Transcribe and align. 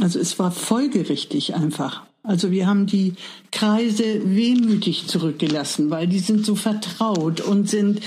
Also 0.00 0.18
es 0.18 0.38
war 0.38 0.50
folgerichtig 0.50 1.54
einfach. 1.54 2.02
Also 2.26 2.50
wir 2.50 2.66
haben 2.66 2.86
die 2.86 3.14
Kreise 3.52 4.20
wehmütig 4.24 5.06
zurückgelassen, 5.06 5.90
weil 5.90 6.08
die 6.08 6.18
sind 6.18 6.44
so 6.44 6.56
vertraut 6.56 7.40
und 7.40 7.70
sind, 7.70 8.00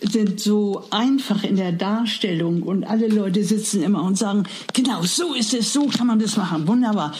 sind 0.00 0.38
so 0.38 0.84
einfach 0.90 1.42
in 1.42 1.56
der 1.56 1.72
Darstellung 1.72 2.62
und 2.62 2.84
alle 2.84 3.08
Leute 3.08 3.42
sitzen 3.42 3.82
immer 3.82 4.04
und 4.04 4.16
sagen, 4.16 4.44
genau, 4.72 5.02
so 5.02 5.34
ist 5.34 5.54
es, 5.54 5.72
so 5.72 5.86
kann 5.86 6.06
man 6.06 6.20
das 6.20 6.36
machen, 6.36 6.68
wunderbar. 6.68 7.14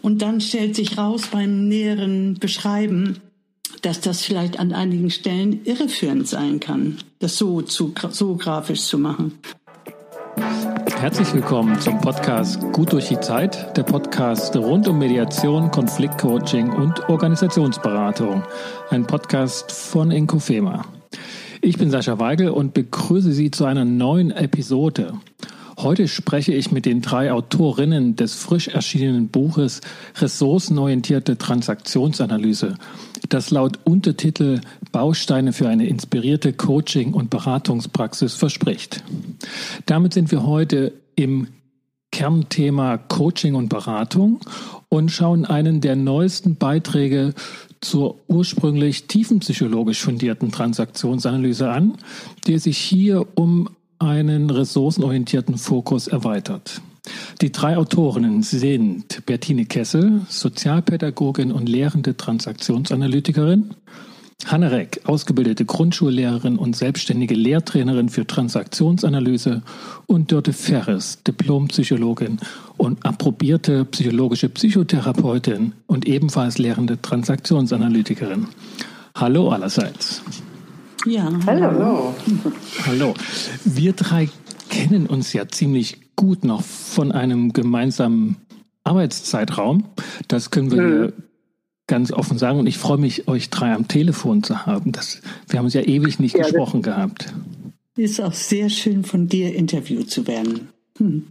Und 0.00 0.22
dann 0.22 0.40
stellt 0.40 0.76
sich 0.76 0.96
raus 0.96 1.22
beim 1.32 1.66
näheren 1.66 2.34
Beschreiben, 2.34 3.16
dass 3.82 4.00
das 4.00 4.22
vielleicht 4.22 4.60
an 4.60 4.72
einigen 4.72 5.10
Stellen 5.10 5.64
irreführend 5.64 6.28
sein 6.28 6.60
kann, 6.60 6.98
das 7.18 7.36
so, 7.36 7.62
zu, 7.62 7.92
so 8.10 8.36
grafisch 8.36 8.82
zu 8.82 8.98
machen. 8.98 9.32
Herzlich 10.98 11.34
willkommen 11.34 11.78
zum 11.78 12.00
Podcast 12.00 12.58
Gut 12.72 12.92
durch 12.92 13.08
die 13.08 13.20
Zeit, 13.20 13.76
der 13.76 13.82
Podcast 13.82 14.56
rund 14.56 14.88
um 14.88 14.98
Mediation, 14.98 15.70
Konfliktcoaching 15.70 16.72
und 16.72 17.08
Organisationsberatung. 17.10 18.42
Ein 18.88 19.06
Podcast 19.06 19.70
von 19.70 20.10
Inkofema. 20.10 20.86
Ich 21.60 21.76
bin 21.76 21.90
Sascha 21.90 22.18
Weigel 22.18 22.48
und 22.48 22.72
begrüße 22.72 23.30
Sie 23.32 23.50
zu 23.50 23.66
einer 23.66 23.84
neuen 23.84 24.30
Episode. 24.30 25.12
Heute 25.78 26.08
spreche 26.08 26.54
ich 26.54 26.72
mit 26.72 26.86
den 26.86 27.02
drei 27.02 27.32
Autorinnen 27.32 28.16
des 28.16 28.34
frisch 28.34 28.68
erschienenen 28.68 29.28
Buches 29.28 29.82
Ressourcenorientierte 30.16 31.36
Transaktionsanalyse, 31.36 32.76
das 33.28 33.50
laut 33.50 33.78
Untertitel 33.84 34.62
Bausteine 34.90 35.52
für 35.52 35.68
eine 35.68 35.86
inspirierte 35.86 36.54
Coaching- 36.54 37.12
und 37.12 37.28
Beratungspraxis 37.28 38.34
verspricht. 38.34 39.04
Damit 39.84 40.14
sind 40.14 40.30
wir 40.30 40.46
heute 40.46 40.94
im 41.14 41.48
Kernthema 42.10 42.96
Coaching 42.96 43.54
und 43.54 43.68
Beratung 43.68 44.40
und 44.88 45.10
schauen 45.10 45.44
einen 45.44 45.82
der 45.82 45.96
neuesten 45.96 46.56
Beiträge 46.56 47.34
zur 47.82 48.18
ursprünglich 48.28 49.08
tiefenpsychologisch 49.08 50.00
fundierten 50.00 50.50
Transaktionsanalyse 50.50 51.68
an, 51.68 51.98
der 52.46 52.58
sich 52.60 52.78
hier 52.78 53.26
um 53.34 53.68
einen 53.98 54.50
ressourcenorientierten 54.50 55.58
Fokus 55.58 56.06
erweitert. 56.06 56.80
Die 57.40 57.52
drei 57.52 57.76
Autorinnen 57.76 58.42
sind 58.42 59.24
Bertine 59.26 59.64
Kessel, 59.64 60.22
Sozialpädagogin 60.28 61.52
und 61.52 61.68
lehrende 61.68 62.16
Transaktionsanalytikerin, 62.16 63.74
Hanne 64.44 64.70
Reck, 64.70 65.00
ausgebildete 65.04 65.64
Grundschullehrerin 65.64 66.58
und 66.58 66.76
selbstständige 66.76 67.34
Lehrtrainerin 67.34 68.10
für 68.10 68.26
Transaktionsanalyse 68.26 69.62
und 70.06 70.30
Dörte 70.30 70.52
Ferres, 70.52 71.22
Diplompsychologin 71.26 72.38
und 72.76 73.04
approbierte 73.04 73.84
psychologische 73.86 74.48
Psychotherapeutin 74.48 75.72
und 75.86 76.06
ebenfalls 76.06 76.58
lehrende 76.58 77.00
Transaktionsanalytikerin. 77.00 78.48
Hallo 79.16 79.48
allerseits. 79.48 80.22
Ja, 81.06 81.30
hallo. 81.46 82.14
Hallo. 82.84 83.14
Wir 83.64 83.92
drei 83.92 84.28
kennen 84.70 85.06
uns 85.06 85.32
ja 85.32 85.46
ziemlich 85.46 85.98
gut 86.16 86.44
noch 86.44 86.62
von 86.62 87.12
einem 87.12 87.52
gemeinsamen 87.52 88.36
Arbeitszeitraum. 88.82 89.84
Das 90.26 90.50
können 90.50 90.72
wir 90.72 90.82
mhm. 90.82 91.12
ganz 91.86 92.10
offen 92.10 92.38
sagen. 92.38 92.58
Und 92.58 92.66
ich 92.66 92.78
freue 92.78 92.98
mich, 92.98 93.28
euch 93.28 93.50
drei 93.50 93.72
am 93.72 93.86
Telefon 93.86 94.42
zu 94.42 94.66
haben. 94.66 94.90
Das, 94.90 95.22
wir 95.48 95.60
haben 95.60 95.66
uns 95.66 95.74
ja 95.74 95.82
ewig 95.82 96.18
nicht 96.18 96.36
ja, 96.36 96.42
gesprochen 96.42 96.82
gehabt. 96.82 97.32
Ist 97.96 98.20
auch 98.20 98.34
sehr 98.34 98.68
schön, 98.68 99.04
von 99.04 99.28
dir 99.28 99.54
interviewt 99.54 100.10
zu 100.10 100.26
werden. 100.26 100.68
Hm. 100.98 101.26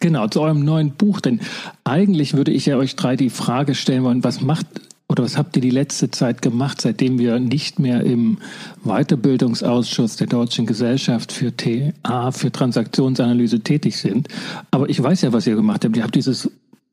Genau, 0.00 0.26
zu 0.26 0.40
eurem 0.40 0.64
neuen 0.64 0.90
Buch. 0.94 1.20
Denn 1.20 1.40
eigentlich 1.84 2.34
würde 2.34 2.50
ich 2.50 2.66
ja 2.66 2.76
euch 2.76 2.96
drei 2.96 3.14
die 3.14 3.30
Frage 3.30 3.76
stellen 3.76 4.02
wollen, 4.02 4.24
was 4.24 4.40
macht 4.40 4.66
oder 5.10 5.24
was 5.24 5.36
habt 5.36 5.56
ihr 5.56 5.62
die 5.62 5.70
letzte 5.70 6.10
Zeit 6.12 6.40
gemacht, 6.40 6.80
seitdem 6.80 7.18
wir 7.18 7.40
nicht 7.40 7.80
mehr 7.80 8.04
im 8.04 8.38
Weiterbildungsausschuss 8.84 10.16
der 10.16 10.28
Deutschen 10.28 10.66
Gesellschaft 10.66 11.32
für 11.32 11.50
TA, 11.56 12.30
für 12.30 12.52
Transaktionsanalyse 12.52 13.58
tätig 13.60 13.96
sind? 13.98 14.28
Aber 14.70 14.88
ich 14.88 15.02
weiß 15.02 15.22
ja, 15.22 15.32
was 15.32 15.48
ihr 15.48 15.56
gemacht 15.56 15.84
habt. 15.84 15.96
Ihr 15.96 16.04
habt 16.04 16.14
dieses 16.14 16.48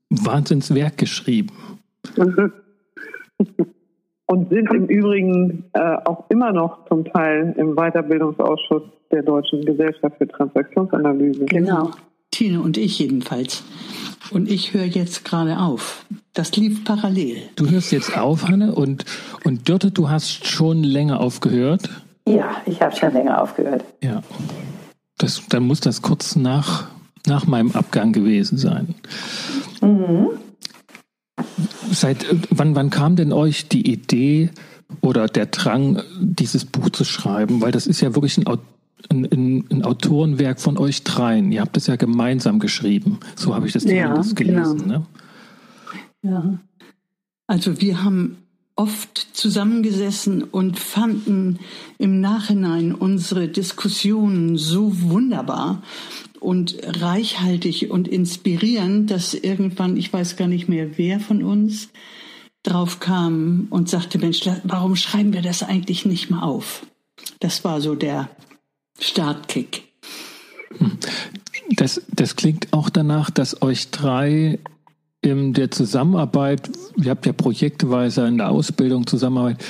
Wahnsinnswerk 0.10 0.98
geschrieben. 0.98 1.52
Und 4.30 4.50
sind 4.50 4.74
im 4.74 4.88
Übrigen 4.88 5.66
äh, 5.74 5.98
auch 6.04 6.30
immer 6.30 6.52
noch 6.52 6.86
zum 6.88 7.06
Teil 7.06 7.54
im 7.56 7.76
Weiterbildungsausschuss 7.76 8.82
der 9.12 9.22
Deutschen 9.22 9.64
Gesellschaft 9.64 10.18
für 10.18 10.28
Transaktionsanalyse. 10.28 11.46
Genau. 11.46 11.92
Tine 12.38 12.62
und 12.62 12.78
ich 12.78 13.00
jedenfalls. 13.00 13.64
Und 14.30 14.52
ich 14.52 14.76
höre 14.76 14.86
jetzt 14.86 15.26
gerade 15.26 15.58
auf. 15.58 16.06
Das 16.36 16.56
lief 16.56 16.84
parallel. 16.84 17.38
Du 17.56 17.68
hörst 17.68 17.92
jetzt 17.92 18.16
auf, 18.16 18.48
Hanne, 18.48 18.76
und, 18.76 19.06
und 19.44 19.68
Dörte, 19.68 19.90
du 19.90 20.10
hast 20.10 20.46
schon 20.46 20.84
länger 20.84 21.20
aufgehört? 21.20 21.90
Ja, 22.28 22.58
ich 22.68 22.80
habe 22.80 22.96
schon 22.96 23.14
länger 23.14 23.42
aufgehört. 23.42 23.84
Ja. 24.04 24.22
Das, 25.18 25.42
dann 25.50 25.64
muss 25.64 25.80
das 25.80 26.04
kurz 26.04 26.36
nach, 26.36 26.90
nach 27.26 27.48
meinem 27.48 27.72
Abgang 27.72 28.14
gewesen 28.14 28.60
sein. 28.60 28.94
Mhm. 29.82 30.30
Seit 31.90 32.24
wann, 32.52 32.76
wann 32.76 32.92
kam 32.92 33.16
denn 33.16 33.34
euch 33.34 33.68
die 33.68 33.92
Idee 33.92 34.52
oder 35.02 35.28
der 35.28 35.48
Drang, 35.48 36.04
dieses 36.20 36.66
Buch 36.66 36.92
zu 36.92 37.04
schreiben? 37.04 37.62
Weil 37.62 37.72
das 37.72 37.88
ist 37.88 38.02
ja 38.02 38.14
wirklich 38.14 38.38
ein 38.38 38.46
ein, 39.10 39.26
ein, 39.26 39.66
ein, 39.72 39.84
Autorenwerk 39.84 40.60
von 40.60 40.78
euch 40.78 41.04
dreien. 41.04 41.52
Ihr 41.52 41.62
habt 41.62 41.78
es 41.78 41.88
ja 41.88 41.96
gemeinsam 41.96 42.60
geschrieben. 42.60 43.20
So 43.36 43.54
habe 43.56 43.68
ich 43.68 43.74
das 43.74 43.84
ja, 43.84 44.14
gelesen. 44.14 44.84
Genau. 44.84 44.86
Ne? 44.86 45.06
Ja. 46.24 46.60
Also 47.48 47.80
wir 47.80 48.04
haben 48.04 48.38
oft 48.76 49.30
zusammengesessen 49.34 50.44
und 50.44 50.78
fanden 50.78 51.60
im 51.98 52.22
Nachhinein 52.22 52.94
unsere 52.94 53.48
Diskussionen 53.48 54.58
so 54.58 55.02
wunderbar 55.02 55.82
und 56.40 56.78
reichhaltig 56.84 57.90
und 57.90 58.08
inspirierend, 58.08 59.10
dass 59.10 59.34
irgendwann, 59.34 59.98
ich 59.98 60.14
weiß 60.14 60.36
gar 60.36 60.48
nicht 60.48 60.70
mehr, 60.70 60.98
wer 60.98 61.20
von 61.20 61.44
uns 61.44 61.90
drauf 62.62 63.00
kam 63.00 63.68
und 63.72 63.90
sagte, 63.90 64.20
Mensch, 64.20 64.42
warum 64.64 64.96
schreiben 64.96 65.34
wir 65.34 65.42
das 65.42 65.64
eigentlich 65.64 66.06
nicht 66.06 66.30
mal 66.30 66.44
auf? 66.44 66.86
Das 67.40 67.64
war 67.64 67.82
so 67.82 67.96
der 67.96 68.30
Startkick. 69.00 69.84
Das, 71.72 72.02
das 72.14 72.36
klingt 72.36 72.72
auch 72.72 72.90
danach, 72.90 73.30
dass 73.30 73.62
euch 73.62 73.92
drei 73.92 74.60
in 75.22 75.54
der 75.54 75.72
Zusammenarbeit, 75.72 76.70
ihr 76.96 77.10
habt 77.10 77.26
ja 77.26 77.34
projektweise 77.34 78.28
in 78.28 78.38
der 78.38 78.50
Ausbildung 78.50 79.08
Zusammenarbeit, 79.08 79.64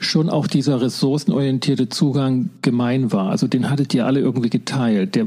schon 0.00 0.28
auch 0.30 0.46
dieser 0.46 0.80
ressourcenorientierte 0.80 1.88
Zugang 1.88 2.50
gemein 2.62 3.12
war. 3.12 3.30
Also 3.30 3.46
den 3.46 3.70
hattet 3.70 3.94
ihr 3.94 4.06
alle 4.06 4.20
irgendwie 4.20 4.50
geteilt. 4.50 5.14
Der, 5.14 5.26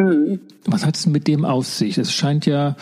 mhm. 0.00 0.40
Was 0.64 0.84
hat 0.86 0.96
es 0.96 1.06
mit 1.06 1.28
dem 1.28 1.44
auf 1.44 1.66
sich? 1.66 1.98
Es 1.98 2.12
scheint 2.12 2.46
ja 2.46 2.76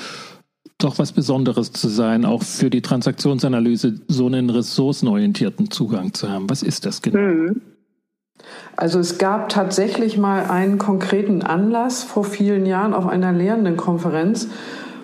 doch 0.78 0.98
was 0.98 1.12
Besonderes 1.12 1.72
zu 1.72 1.88
sein, 1.88 2.24
auch 2.24 2.42
für 2.42 2.70
die 2.70 2.80
Transaktionsanalyse 2.80 4.00
so 4.08 4.26
einen 4.26 4.48
ressourcenorientierten 4.48 5.70
Zugang 5.70 6.14
zu 6.14 6.30
haben. 6.30 6.48
Was 6.48 6.62
ist 6.62 6.86
das 6.86 7.02
genau? 7.02 7.18
Mhm. 7.18 7.60
Also 8.76 8.98
es 8.98 9.18
gab 9.18 9.50
tatsächlich 9.50 10.16
mal 10.16 10.44
einen 10.44 10.78
konkreten 10.78 11.42
Anlass 11.42 12.02
vor 12.02 12.24
vielen 12.24 12.64
Jahren 12.66 12.94
auf 12.94 13.06
einer 13.06 13.32
Lehrendenkonferenz, 13.32 14.48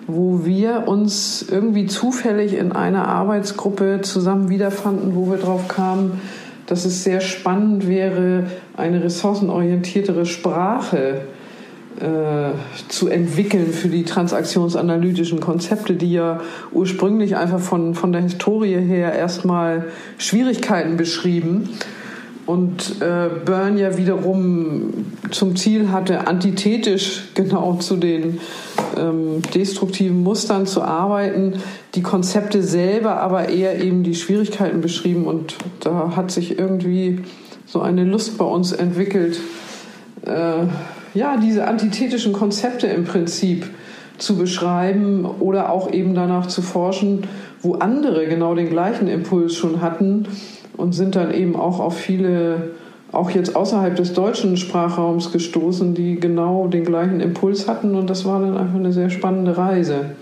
wo 0.07 0.45
wir 0.45 0.87
uns 0.87 1.45
irgendwie 1.49 1.85
zufällig 1.85 2.53
in 2.53 2.71
einer 2.71 3.07
Arbeitsgruppe 3.07 4.01
zusammen 4.01 4.49
wiederfanden, 4.49 5.15
wo 5.15 5.29
wir 5.29 5.37
drauf 5.37 5.67
kamen, 5.67 6.21
dass 6.65 6.85
es 6.85 7.03
sehr 7.03 7.21
spannend 7.21 7.87
wäre, 7.87 8.45
eine 8.75 9.03
ressourcenorientiertere 9.03 10.25
Sprache 10.25 11.21
äh, 11.99 12.51
zu 12.89 13.09
entwickeln 13.09 13.73
für 13.73 13.89
die 13.89 14.03
transaktionsanalytischen 14.03 15.39
Konzepte, 15.39 15.93
die 15.93 16.13
ja 16.13 16.41
ursprünglich 16.71 17.35
einfach 17.35 17.59
von, 17.59 17.95
von 17.95 18.11
der 18.11 18.21
Historie 18.21 18.75
her 18.75 19.13
erstmal 19.13 19.85
Schwierigkeiten 20.17 20.97
beschrieben 20.97 21.69
und 22.47 23.01
äh, 23.01 23.29
Byrne 23.45 23.81
ja 23.81 23.97
wiederum 23.97 25.05
zum 25.31 25.57
Ziel 25.57 25.91
hatte, 25.91 26.27
antithetisch 26.27 27.23
genau 27.35 27.75
zu 27.75 27.97
den 27.97 28.39
ähm, 28.97 29.41
destruktiven 29.53 30.23
Mustern 30.23 30.65
zu 30.65 30.81
arbeiten, 30.81 31.55
die 31.93 32.01
Konzepte 32.01 32.63
selber 32.63 33.17
aber 33.17 33.49
eher 33.49 33.83
eben 33.83 34.03
die 34.03 34.15
Schwierigkeiten 34.15 34.81
beschrieben. 34.81 35.27
Und 35.27 35.55
da 35.81 36.15
hat 36.15 36.31
sich 36.31 36.57
irgendwie 36.57 37.19
so 37.65 37.81
eine 37.81 38.05
Lust 38.05 38.37
bei 38.37 38.45
uns 38.45 38.71
entwickelt, 38.71 39.39
äh, 40.25 40.63
ja, 41.13 41.37
diese 41.37 41.67
antithetischen 41.67 42.31
Konzepte 42.31 42.87
im 42.87 43.03
Prinzip 43.03 43.67
zu 44.17 44.37
beschreiben 44.37 45.25
oder 45.25 45.69
auch 45.69 45.91
eben 45.91 46.15
danach 46.15 46.47
zu 46.47 46.61
forschen, 46.61 47.27
wo 47.61 47.75
andere 47.75 48.27
genau 48.27 48.55
den 48.55 48.69
gleichen 48.69 49.07
Impuls 49.07 49.55
schon 49.55 49.81
hatten 49.81 50.27
und 50.77 50.93
sind 50.93 51.15
dann 51.15 51.33
eben 51.33 51.55
auch 51.55 51.79
auf 51.79 51.97
viele, 51.97 52.71
auch 53.11 53.29
jetzt 53.31 53.55
außerhalb 53.55 53.95
des 53.95 54.13
deutschen 54.13 54.57
Sprachraums 54.57 55.31
gestoßen, 55.31 55.93
die 55.93 56.19
genau 56.19 56.67
den 56.67 56.85
gleichen 56.85 57.19
Impuls 57.19 57.67
hatten 57.67 57.95
und 57.95 58.09
das 58.09 58.25
war 58.25 58.39
dann 58.39 58.57
einfach 58.57 58.75
eine 58.75 58.93
sehr 58.93 59.09
spannende 59.09 59.57
Reise. 59.57 60.15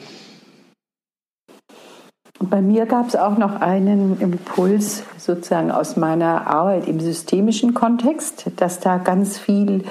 Bei 2.39 2.61
mir 2.61 2.85
gab 2.85 3.07
es 3.07 3.15
auch 3.15 3.37
noch 3.37 3.61
einen 3.61 4.19
Impuls 4.19 5.03
sozusagen 5.17 5.71
aus 5.71 5.95
meiner 5.95 6.47
Arbeit 6.47 6.87
im 6.87 6.99
systemischen 6.99 7.73
Kontext, 7.73 8.51
dass 8.57 8.79
da 8.79 8.97
ganz 8.97 9.37
viel 9.37 9.83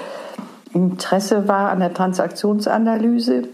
Interesse 0.73 1.47
war 1.47 1.69
an 1.69 1.79
der 1.79 1.93
Transaktionsanalyse 1.93 3.49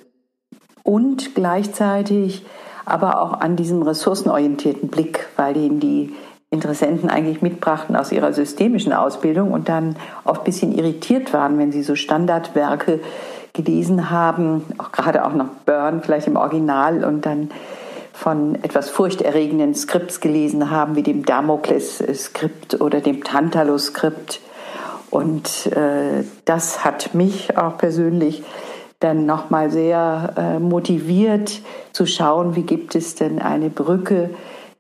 und 0.84 1.36
gleichzeitig 1.36 2.46
aber 2.86 3.22
auch 3.22 3.40
an 3.40 3.56
diesem 3.56 3.82
ressourcenorientierten 3.82 4.90
Blick, 4.90 5.28
weil 5.36 5.56
ihn 5.56 5.80
die 5.80 6.14
Interessenten 6.52 7.10
eigentlich 7.10 7.42
mitbrachten 7.42 7.96
aus 7.96 8.12
ihrer 8.12 8.34
systemischen 8.34 8.92
Ausbildung 8.92 9.54
und 9.54 9.70
dann 9.70 9.96
oft 10.26 10.42
ein 10.42 10.44
bisschen 10.44 10.78
irritiert 10.78 11.32
waren, 11.34 11.58
wenn 11.58 11.72
sie 11.72 11.82
so 11.82 11.96
Standardwerke 11.96 13.00
gelesen 13.54 14.10
haben, 14.10 14.66
auch 14.78 14.92
gerade 14.92 15.26
auch 15.26 15.34
noch 15.34 15.48
Burn 15.66 16.02
vielleicht 16.04 16.28
im 16.28 16.36
Original 16.36 17.06
und 17.06 17.26
dann 17.26 17.52
von 18.12 18.56
etwas 18.64 18.90
furchterregenden 18.90 19.74
Skripts 19.76 20.20
gelesen 20.20 20.70
haben, 20.70 20.98
wie 20.98 21.04
dem 21.04 21.26
Damokles-Skript 21.26 22.82
oder 22.82 23.00
dem 23.00 23.24
Tantalus-Skript. 23.24 24.42
Und 25.10 25.68
äh, 25.68 26.26
das 26.44 26.84
hat 26.84 27.16
mich 27.16 27.58
auch 27.58 27.78
persönlich 27.78 28.44
dann 29.00 29.26
nochmal 29.26 29.72
sehr 29.72 30.34
äh, 30.38 30.60
motiviert 30.60 31.62
zu 31.94 32.06
schauen, 32.06 32.56
wie 32.56 32.64
gibt 32.64 32.94
es 32.96 33.16
denn 33.16 33.40
eine 33.40 33.70
Brücke 33.70 34.30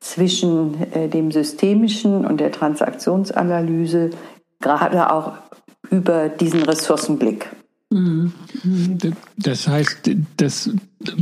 zwischen 0.01 0.91
äh, 0.91 1.07
dem 1.07 1.31
systemischen 1.31 2.25
und 2.25 2.41
der 2.41 2.51
Transaktionsanalyse, 2.51 4.09
gerade 4.59 5.13
auch 5.13 5.33
über 5.89 6.27
diesen 6.27 6.63
Ressourcenblick. 6.63 7.49
Mhm. 7.91 8.33
Das 9.37 9.67
heißt, 9.67 10.09
das 10.37 10.69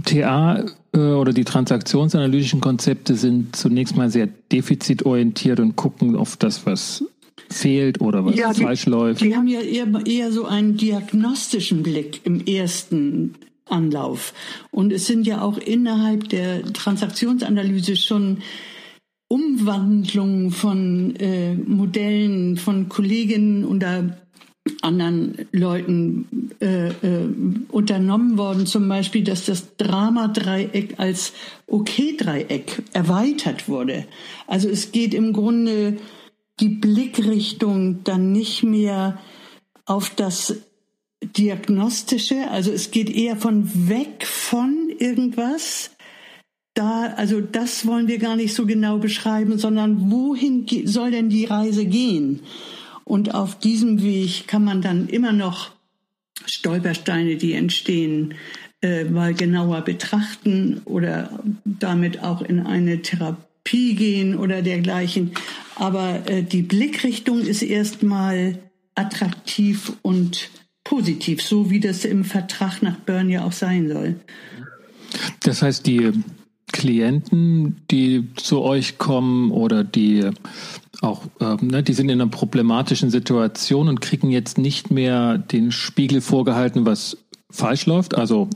TA 0.05 0.65
äh, 0.93 0.97
oder 0.97 1.33
die 1.33 1.43
transaktionsanalytischen 1.43 2.61
Konzepte 2.61 3.15
sind 3.15 3.55
zunächst 3.55 3.95
mal 3.95 4.09
sehr 4.09 4.27
defizitorientiert 4.51 5.59
und 5.59 5.75
gucken 5.75 6.15
auf 6.15 6.37
das, 6.37 6.65
was 6.65 7.03
fehlt 7.49 7.99
oder 7.99 8.23
was 8.25 8.35
ja, 8.35 8.53
falsch 8.53 8.85
die, 8.85 8.89
läuft. 8.91 9.21
Die 9.21 9.35
haben 9.35 9.47
ja 9.47 9.61
eher, 9.61 9.87
eher 10.05 10.31
so 10.31 10.45
einen 10.45 10.77
diagnostischen 10.77 11.83
Blick 11.83 12.21
im 12.23 12.45
ersten 12.45 13.35
Anlauf. 13.65 14.33
Und 14.71 14.93
es 14.93 15.07
sind 15.07 15.25
ja 15.25 15.41
auch 15.41 15.57
innerhalb 15.57 16.29
der 16.29 16.63
Transaktionsanalyse 16.73 17.95
schon 17.95 18.39
Umwandlungen 19.29 20.51
von 20.51 21.15
äh, 21.15 21.53
Modellen 21.53 22.57
von 22.57 22.89
Kolleginnen 22.89 23.63
oder 23.63 24.17
anderen 24.81 25.47
Leuten 25.51 26.51
äh, 26.59 26.89
äh, 26.89 27.29
unternommen 27.69 28.37
worden, 28.37 28.65
zum 28.65 28.89
Beispiel, 28.89 29.23
dass 29.23 29.45
das 29.45 29.77
Drama-Dreieck 29.77 30.95
als 30.97 31.33
Okay-Dreieck 31.67 32.83
erweitert 32.93 33.69
wurde. 33.69 34.05
Also 34.47 34.67
es 34.67 34.91
geht 34.91 35.13
im 35.13 35.31
Grunde 35.33 35.97
die 36.59 36.69
Blickrichtung 36.69 38.03
dann 38.03 38.31
nicht 38.31 38.63
mehr 38.63 39.19
auf 39.85 40.09
das 40.15 40.55
Diagnostische, 41.21 42.49
also 42.49 42.71
es 42.71 42.91
geht 42.91 43.09
eher 43.09 43.35
von 43.35 43.89
weg 43.89 44.25
von 44.25 44.89
irgendwas. 44.99 45.91
Da, 46.73 47.13
also 47.15 47.41
das 47.41 47.85
wollen 47.85 48.07
wir 48.07 48.19
gar 48.19 48.35
nicht 48.35 48.53
so 48.53 48.65
genau 48.65 48.99
beschreiben, 48.99 49.57
sondern 49.57 50.11
wohin 50.11 50.65
soll 50.85 51.11
denn 51.11 51.29
die 51.29 51.45
Reise 51.45 51.85
gehen? 51.85 52.41
Und 53.03 53.33
auf 53.33 53.57
diesem 53.57 54.01
Weg 54.03 54.47
kann 54.47 54.63
man 54.63 54.81
dann 54.81 55.07
immer 55.07 55.33
noch 55.33 55.71
Stolpersteine, 56.45 57.37
die 57.37 57.53
entstehen, 57.53 58.35
äh, 58.81 59.03
mal 59.03 59.33
genauer 59.33 59.81
betrachten 59.81 60.81
oder 60.85 61.41
damit 61.65 62.23
auch 62.23 62.41
in 62.41 62.61
eine 62.61 63.01
Therapie 63.01 63.95
gehen 63.95 64.37
oder 64.37 64.61
dergleichen. 64.61 65.31
Aber 65.75 66.29
äh, 66.29 66.43
die 66.43 66.61
Blickrichtung 66.61 67.41
ist 67.41 67.61
erstmal 67.61 68.59
attraktiv 68.95 69.93
und 70.01 70.49
positiv, 70.83 71.41
so 71.41 71.69
wie 71.69 71.79
das 71.79 72.05
im 72.05 72.23
Vertrag 72.23 72.81
nach 72.81 72.97
Bern 72.97 73.29
ja 73.29 73.43
auch 73.43 73.51
sein 73.51 73.89
soll. 73.89 74.15
Das 75.41 75.61
heißt, 75.61 75.85
die 75.85 76.11
Klienten, 76.71 77.77
die 77.91 78.27
zu 78.35 78.61
euch 78.61 78.97
kommen 78.97 79.51
oder 79.51 79.83
die 79.83 80.29
auch, 81.01 81.23
äh, 81.39 81.55
ne, 81.61 81.83
die 81.83 81.93
sind 81.93 82.09
in 82.09 82.21
einer 82.21 82.29
problematischen 82.29 83.09
Situation 83.09 83.87
und 83.87 84.01
kriegen 84.01 84.31
jetzt 84.31 84.57
nicht 84.57 84.91
mehr 84.91 85.37
den 85.37 85.71
Spiegel 85.71 86.21
vorgehalten, 86.21 86.85
was 86.85 87.17
falsch 87.49 87.85
läuft. 87.85 88.15
Also 88.15 88.49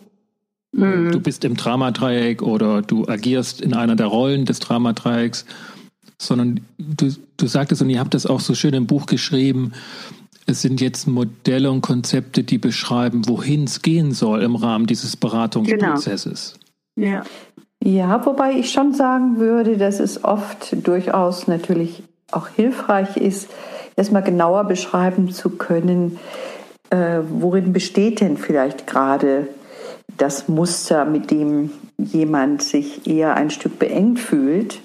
mhm. 0.73 1.11
du 1.11 1.19
bist 1.19 1.45
im 1.45 1.55
Dramadreieck 1.55 2.41
oder 2.41 2.81
du 2.81 3.07
agierst 3.07 3.61
in 3.61 3.73
einer 3.73 3.95
der 3.95 4.07
Rollen 4.07 4.45
des 4.45 4.59
Dramadreiecks, 4.59 5.45
sondern 6.17 6.61
du, 6.77 7.13
du 7.37 7.47
sagtest, 7.47 7.81
und 7.81 7.89
ihr 7.89 7.99
habt 7.99 8.13
das 8.13 8.25
auch 8.25 8.39
so 8.39 8.55
schön 8.55 8.73
im 8.73 8.87
Buch 8.87 9.05
geschrieben, 9.05 9.71
es 10.45 10.61
sind 10.61 10.81
jetzt 10.81 11.07
Modelle 11.07 11.71
und 11.71 11.81
Konzepte, 11.81 12.43
die 12.43 12.57
beschreiben, 12.57 13.27
wohin 13.27 13.63
es 13.63 13.81
gehen 13.81 14.11
soll 14.11 14.41
im 14.41 14.55
Rahmen 14.55 14.87
dieses 14.87 15.15
Beratungsprozesses. 15.15 16.55
Genau. 16.95 17.09
Ja. 17.09 17.23
Ja, 17.85 18.25
wobei 18.25 18.53
ich 18.53 18.71
schon 18.71 18.93
sagen 18.93 19.39
würde, 19.39 19.75
dass 19.75 19.99
es 19.99 20.23
oft 20.23 20.87
durchaus 20.87 21.49
natürlich 21.49 22.01
auch 22.31 22.47
hilfreich 22.47 23.17
ist, 23.17 23.49
erstmal 23.97 24.23
genauer 24.23 24.63
beschreiben 24.63 25.31
zu 25.31 25.49
können, 25.49 26.17
äh, 26.91 27.19
worin 27.29 27.73
besteht 27.73 28.21
denn 28.21 28.37
vielleicht 28.37 28.87
gerade 28.87 29.49
das 30.17 30.47
Muster, 30.47 31.03
mit 31.03 31.29
dem 31.29 31.71
jemand 31.97 32.63
sich 32.63 33.05
eher 33.05 33.35
ein 33.35 33.49
Stück 33.49 33.79
beengt 33.79 34.19
fühlt, 34.19 34.79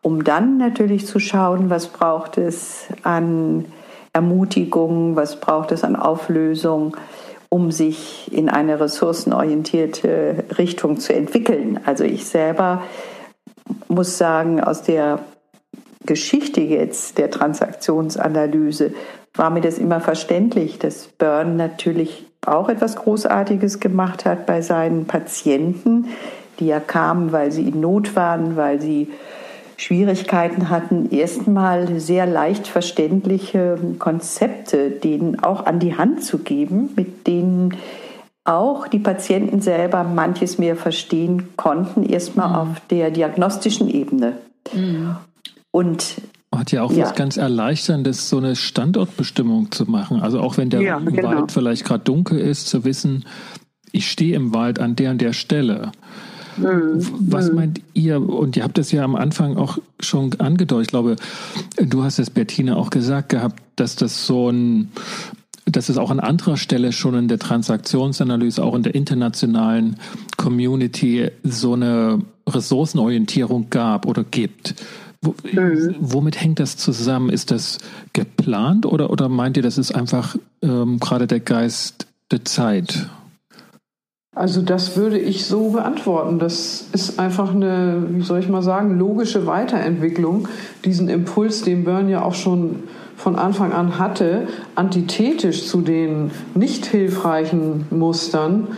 um 0.00 0.24
dann 0.24 0.56
natürlich 0.56 1.06
zu 1.06 1.18
schauen, 1.18 1.68
was 1.68 1.88
braucht 1.88 2.38
es 2.38 2.86
an 3.02 3.66
Ermutigung, 4.14 5.16
was 5.16 5.38
braucht 5.38 5.70
es 5.70 5.84
an 5.84 5.96
Auflösung, 5.96 6.96
um 7.48 7.70
sich 7.70 8.30
in 8.32 8.48
eine 8.48 8.80
ressourcenorientierte 8.80 10.44
Richtung 10.58 10.98
zu 10.98 11.14
entwickeln. 11.14 11.80
Also 11.84 12.04
ich 12.04 12.26
selber 12.26 12.82
muss 13.88 14.18
sagen, 14.18 14.60
aus 14.60 14.82
der 14.82 15.20
Geschichte 16.04 16.60
jetzt 16.60 17.18
der 17.18 17.30
Transaktionsanalyse 17.30 18.92
war 19.34 19.50
mir 19.50 19.60
das 19.60 19.78
immer 19.78 20.00
verständlich, 20.00 20.78
dass 20.78 21.06
Byrne 21.06 21.54
natürlich 21.54 22.26
auch 22.44 22.68
etwas 22.68 22.96
Großartiges 22.96 23.80
gemacht 23.80 24.24
hat 24.24 24.46
bei 24.46 24.62
seinen 24.62 25.06
Patienten, 25.06 26.08
die 26.58 26.66
ja 26.66 26.80
kamen, 26.80 27.32
weil 27.32 27.52
sie 27.52 27.68
in 27.68 27.80
Not 27.80 28.16
waren, 28.16 28.56
weil 28.56 28.80
sie 28.80 29.08
Schwierigkeiten 29.78 30.70
hatten, 30.70 31.10
erstmal 31.10 32.00
sehr 32.00 32.26
leicht 32.26 32.66
verständliche 32.66 33.78
Konzepte 33.98 34.90
denen 34.90 35.40
auch 35.40 35.66
an 35.66 35.78
die 35.78 35.96
Hand 35.96 36.24
zu 36.24 36.38
geben, 36.38 36.90
mit 36.96 37.28
denen 37.28 37.76
auch 38.44 38.88
die 38.88 38.98
Patienten 38.98 39.60
selber 39.60 40.02
manches 40.02 40.58
mehr 40.58 40.74
verstehen 40.74 41.50
konnten, 41.56 42.02
erstmal 42.02 42.48
mhm. 42.48 42.54
auf 42.54 42.80
der 42.90 43.12
diagnostischen 43.12 43.88
Ebene. 43.88 44.32
Mhm. 44.74 45.16
Und 45.70 46.16
hat 46.52 46.72
ja 46.72 46.82
auch 46.82 46.90
ja. 46.90 47.04
was 47.04 47.14
ganz 47.14 47.36
Erleichterndes, 47.36 48.28
so 48.28 48.38
eine 48.38 48.56
Standortbestimmung 48.56 49.70
zu 49.70 49.88
machen. 49.88 50.20
Also 50.20 50.40
auch 50.40 50.56
wenn 50.56 50.70
der 50.70 50.80
ja, 50.80 50.98
genau. 50.98 51.28
Wald 51.28 51.52
vielleicht 51.52 51.84
gerade 51.84 52.02
dunkel 52.02 52.40
ist, 52.40 52.66
zu 52.66 52.84
wissen, 52.84 53.26
ich 53.92 54.10
stehe 54.10 54.34
im 54.34 54.52
Wald 54.52 54.80
an 54.80 54.96
der 54.96 55.12
und 55.12 55.20
der 55.20 55.34
Stelle. 55.34 55.92
Mhm. 56.58 57.06
Was 57.20 57.50
mhm. 57.50 57.54
meint 57.54 57.80
ihr? 57.94 58.20
Und 58.20 58.56
ihr 58.56 58.64
habt 58.64 58.78
das 58.78 58.92
ja 58.92 59.04
am 59.04 59.16
Anfang 59.16 59.56
auch 59.56 59.78
schon 60.00 60.32
angedeutet. 60.38 60.86
Ich 60.86 60.90
glaube, 60.90 61.16
du 61.76 62.02
hast 62.02 62.18
es, 62.18 62.30
Bettina, 62.30 62.76
auch 62.76 62.90
gesagt 62.90 63.30
gehabt, 63.30 63.60
dass 63.76 63.96
das 63.96 64.26
so 64.26 64.50
ein, 64.50 64.90
dass 65.66 65.88
es 65.88 65.98
auch 65.98 66.10
an 66.10 66.20
anderer 66.20 66.56
Stelle 66.56 66.92
schon 66.92 67.14
in 67.14 67.28
der 67.28 67.38
Transaktionsanalyse, 67.38 68.62
auch 68.62 68.74
in 68.74 68.82
der 68.82 68.94
internationalen 68.94 69.96
Community 70.36 71.30
so 71.42 71.74
eine 71.74 72.20
Ressourcenorientierung 72.48 73.70
gab 73.70 74.06
oder 74.06 74.24
gibt. 74.24 74.74
Wo, 75.20 75.34
mhm. 75.52 75.96
Womit 75.98 76.40
hängt 76.40 76.60
das 76.60 76.76
zusammen? 76.76 77.30
Ist 77.30 77.50
das 77.50 77.78
geplant 78.12 78.86
oder, 78.86 79.10
oder 79.10 79.28
meint 79.28 79.56
ihr, 79.56 79.62
das 79.62 79.78
ist 79.78 79.92
einfach 79.94 80.36
ähm, 80.62 81.00
gerade 81.00 81.26
der 81.26 81.40
Geist 81.40 82.06
der 82.30 82.44
Zeit? 82.44 83.08
Also 84.34 84.62
das 84.62 84.96
würde 84.96 85.18
ich 85.18 85.46
so 85.46 85.70
beantworten. 85.70 86.38
Das 86.38 86.86
ist 86.92 87.18
einfach 87.18 87.54
eine, 87.54 88.06
wie 88.10 88.22
soll 88.22 88.38
ich 88.40 88.48
mal 88.48 88.62
sagen, 88.62 88.98
logische 88.98 89.46
Weiterentwicklung. 89.46 90.48
Diesen 90.84 91.08
Impuls, 91.08 91.62
den 91.62 91.84
Byrne 91.84 92.12
ja 92.12 92.22
auch 92.22 92.34
schon 92.34 92.84
von 93.16 93.36
Anfang 93.36 93.72
an 93.72 93.98
hatte, 93.98 94.46
antithetisch 94.76 95.66
zu 95.66 95.80
den 95.80 96.30
nicht 96.54 96.86
hilfreichen 96.86 97.86
Mustern, 97.90 98.68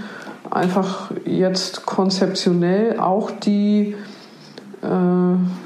einfach 0.51 1.11
jetzt 1.27 1.85
konzeptionell 1.85 2.99
auch 2.99 3.31
die, 3.31 3.95
äh, 4.83 4.87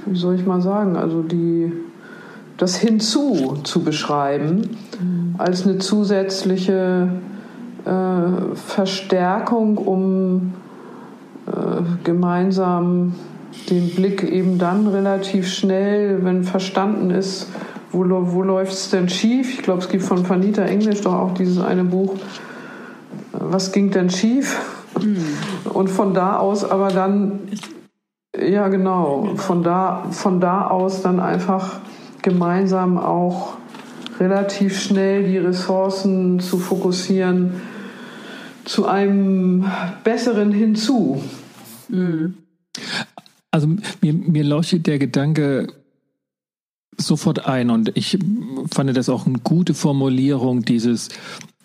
wie 0.06 0.16
soll 0.16 0.34
ich 0.34 0.44
mal 0.44 0.60
sagen, 0.60 0.96
also 0.96 1.22
die, 1.22 1.72
das 2.56 2.76
Hinzu 2.76 3.58
zu 3.62 3.84
beschreiben 3.84 4.76
als 5.38 5.66
eine 5.66 5.78
zusätzliche 5.78 7.08
äh, 7.84 8.54
Verstärkung, 8.54 9.76
um 9.76 10.54
äh, 11.46 11.50
gemeinsam 12.02 13.14
den 13.70 13.94
Blick 13.94 14.22
eben 14.22 14.58
dann 14.58 14.86
relativ 14.86 15.48
schnell, 15.48 16.24
wenn 16.24 16.44
verstanden 16.44 17.10
ist, 17.10 17.48
wo, 17.92 18.04
wo 18.08 18.42
läuft 18.42 18.72
es 18.72 18.90
denn 18.90 19.08
schief? 19.08 19.52
Ich 19.52 19.62
glaube, 19.62 19.80
es 19.80 19.88
gibt 19.88 20.02
von 20.02 20.28
Vanita 20.28 20.62
Englisch 20.62 21.02
doch 21.02 21.14
auch 21.14 21.34
dieses 21.34 21.62
eine 21.62 21.84
Buch, 21.84 22.14
was 23.32 23.72
ging 23.72 23.90
denn 23.90 24.10
schief? 24.10 24.60
Mhm. 25.00 25.24
Und 25.72 25.88
von 25.88 26.14
da 26.14 26.38
aus 26.38 26.64
aber 26.64 26.88
dann, 26.88 27.40
ja 28.36 28.68
genau, 28.68 29.34
von 29.36 29.62
da, 29.62 30.06
von 30.10 30.40
da 30.40 30.68
aus 30.68 31.02
dann 31.02 31.20
einfach 31.20 31.80
gemeinsam 32.22 32.98
auch 32.98 33.54
relativ 34.18 34.80
schnell 34.80 35.24
die 35.24 35.38
Ressourcen 35.38 36.40
zu 36.40 36.58
fokussieren 36.58 37.60
zu 38.64 38.86
einem 38.86 39.66
besseren 40.02 40.52
hinzu. 40.52 41.22
Also 43.50 43.68
mir, 44.00 44.12
mir 44.12 44.44
leuchtet 44.44 44.86
der 44.86 44.98
Gedanke 44.98 45.68
sofort 46.96 47.46
ein 47.46 47.70
und 47.70 47.96
ich 47.96 48.18
fand 48.72 48.96
das 48.96 49.08
auch 49.08 49.26
eine 49.26 49.38
gute 49.38 49.74
Formulierung, 49.74 50.62
dieses 50.62 51.08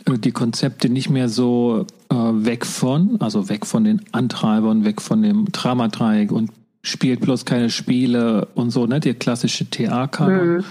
äh, 0.06 0.18
die 0.18 0.32
Konzepte 0.32 0.90
nicht 0.90 1.10
mehr 1.10 1.30
so 1.30 1.86
äh, 2.10 2.16
weg 2.16 2.66
von, 2.66 3.20
also 3.22 3.50
weg 3.50 3.66
von 3.66 3.84
den 3.84 4.02
Antreibern, 4.12 4.86
weg 4.86 5.02
von 5.02 5.22
dem 5.22 5.46
Dramadreieck 5.52 6.32
und 6.32 6.52
spielt 6.82 7.22
bloß 7.22 7.46
keine 7.46 7.70
Spiele 7.70 8.48
und 8.56 8.72
so, 8.72 8.86
ne, 8.86 9.00
der 9.00 9.14
klassische 9.14 9.70
TA-Kanon. 9.70 10.58
Mhm. 10.58 10.64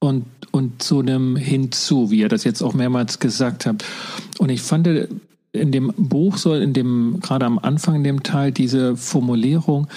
Und, 0.00 0.26
und 0.52 0.82
zu 0.82 1.00
einem 1.00 1.34
Hinzu, 1.36 2.10
wie 2.10 2.20
ihr 2.20 2.28
das 2.28 2.44
jetzt 2.44 2.62
auch 2.62 2.72
mehrmals 2.72 3.18
gesagt 3.18 3.66
habt. 3.66 3.84
Und 4.38 4.48
ich 4.48 4.62
fand 4.62 4.86
in 5.58 5.72
dem 5.72 5.92
Buch 5.96 6.36
soll 6.36 6.62
in 6.62 6.72
dem, 6.72 7.18
gerade 7.20 7.46
am 7.46 7.58
Anfang 7.58 7.96
in 7.96 8.04
dem 8.04 8.22
Teil, 8.22 8.52
diese 8.52 8.96
Formulierung, 8.96 9.88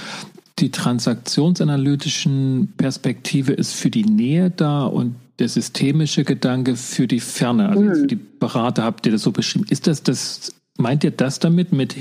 die 0.59 0.71
transaktionsanalytischen 0.71 2.73
Perspektive 2.77 3.53
ist 3.53 3.73
für 3.73 3.89
die 3.89 4.05
Nähe 4.05 4.49
da 4.49 4.83
und 4.83 5.15
der 5.39 5.49
systemische 5.49 6.23
Gedanke 6.23 6.75
für 6.75 7.07
die 7.07 7.19
Ferne. 7.19 7.69
Also 7.69 7.81
mhm. 7.81 8.07
die 8.07 8.15
Berater 8.15 8.83
habt 8.83 9.05
ihr 9.05 9.11
das 9.11 9.23
so 9.23 9.31
beschrieben. 9.31 9.65
Ist 9.69 9.87
das 9.87 10.03
das, 10.03 10.53
meint 10.77 11.03
ihr 11.03 11.11
das 11.11 11.39
damit 11.39 11.73
mit 11.73 11.95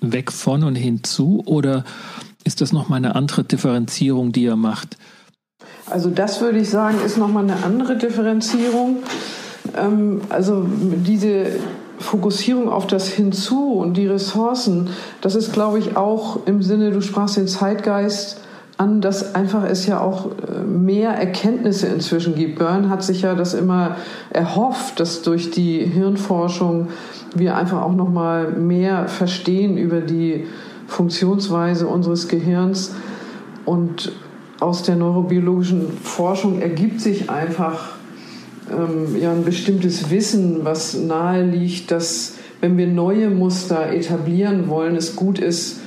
weg 0.00 0.32
von 0.32 0.64
und 0.64 0.74
hinzu 0.74 1.42
oder 1.44 1.84
ist 2.44 2.60
das 2.60 2.72
nochmal 2.72 2.98
eine 2.98 3.14
andere 3.14 3.44
Differenzierung, 3.44 4.32
die 4.32 4.44
ihr 4.44 4.56
macht? 4.56 4.96
Also 5.86 6.08
das 6.08 6.40
würde 6.40 6.60
ich 6.60 6.70
sagen, 6.70 6.98
ist 7.04 7.18
nochmal 7.18 7.44
eine 7.44 7.62
andere 7.62 7.96
Differenzierung. 7.96 8.98
Ähm, 9.76 10.22
also 10.30 10.66
diese 10.66 11.58
Fokussierung 11.98 12.68
auf 12.68 12.86
das 12.86 13.08
Hinzu 13.08 13.72
und 13.74 13.96
die 13.96 14.06
Ressourcen, 14.06 14.90
das 15.20 15.34
ist, 15.34 15.52
glaube 15.52 15.78
ich, 15.78 15.96
auch 15.96 16.46
im 16.46 16.62
Sinne, 16.62 16.90
du 16.90 17.00
sprachst 17.00 17.36
den 17.36 17.48
Zeitgeist 17.48 18.40
an, 18.76 19.00
dass 19.00 19.34
einfach 19.34 19.64
es 19.64 19.86
ja 19.86 20.00
auch 20.00 20.26
äh, 20.26 20.60
mehr 20.60 21.10
Erkenntnisse 21.10 21.88
inzwischen 21.88 22.36
gibt. 22.36 22.58
Byrne 22.58 22.88
hat 22.88 23.02
sich 23.02 23.22
ja 23.22 23.34
das 23.34 23.52
immer 23.52 23.96
erhofft, 24.30 25.00
dass 25.00 25.22
durch 25.22 25.50
die 25.50 25.80
Hirnforschung 25.84 26.88
wir 27.34 27.56
einfach 27.56 27.82
auch 27.82 27.94
noch 27.94 28.08
mal 28.08 28.52
mehr 28.52 29.08
verstehen 29.08 29.76
über 29.76 30.00
die 30.00 30.46
Funktionsweise 30.86 31.86
unseres 31.88 32.28
Gehirns 32.28 32.94
und 33.64 34.12
aus 34.60 34.82
der 34.82 34.96
neurobiologischen 34.96 35.92
Forschung 35.92 36.60
ergibt 36.60 37.00
sich 37.00 37.30
einfach 37.30 37.97
ähm, 38.70 39.20
ja 39.20 39.32
ein 39.32 39.44
bestimmtes 39.44 40.10
Wissen, 40.10 40.64
was 40.64 40.94
nahe 40.94 41.44
liegt, 41.44 41.90
dass 41.90 42.34
wenn 42.60 42.76
wir 42.76 42.86
neue 42.86 43.30
Muster 43.30 43.92
etablieren 43.92 44.68
wollen, 44.68 44.96
es 44.96 45.16
gut 45.16 45.38
ist, 45.38 45.80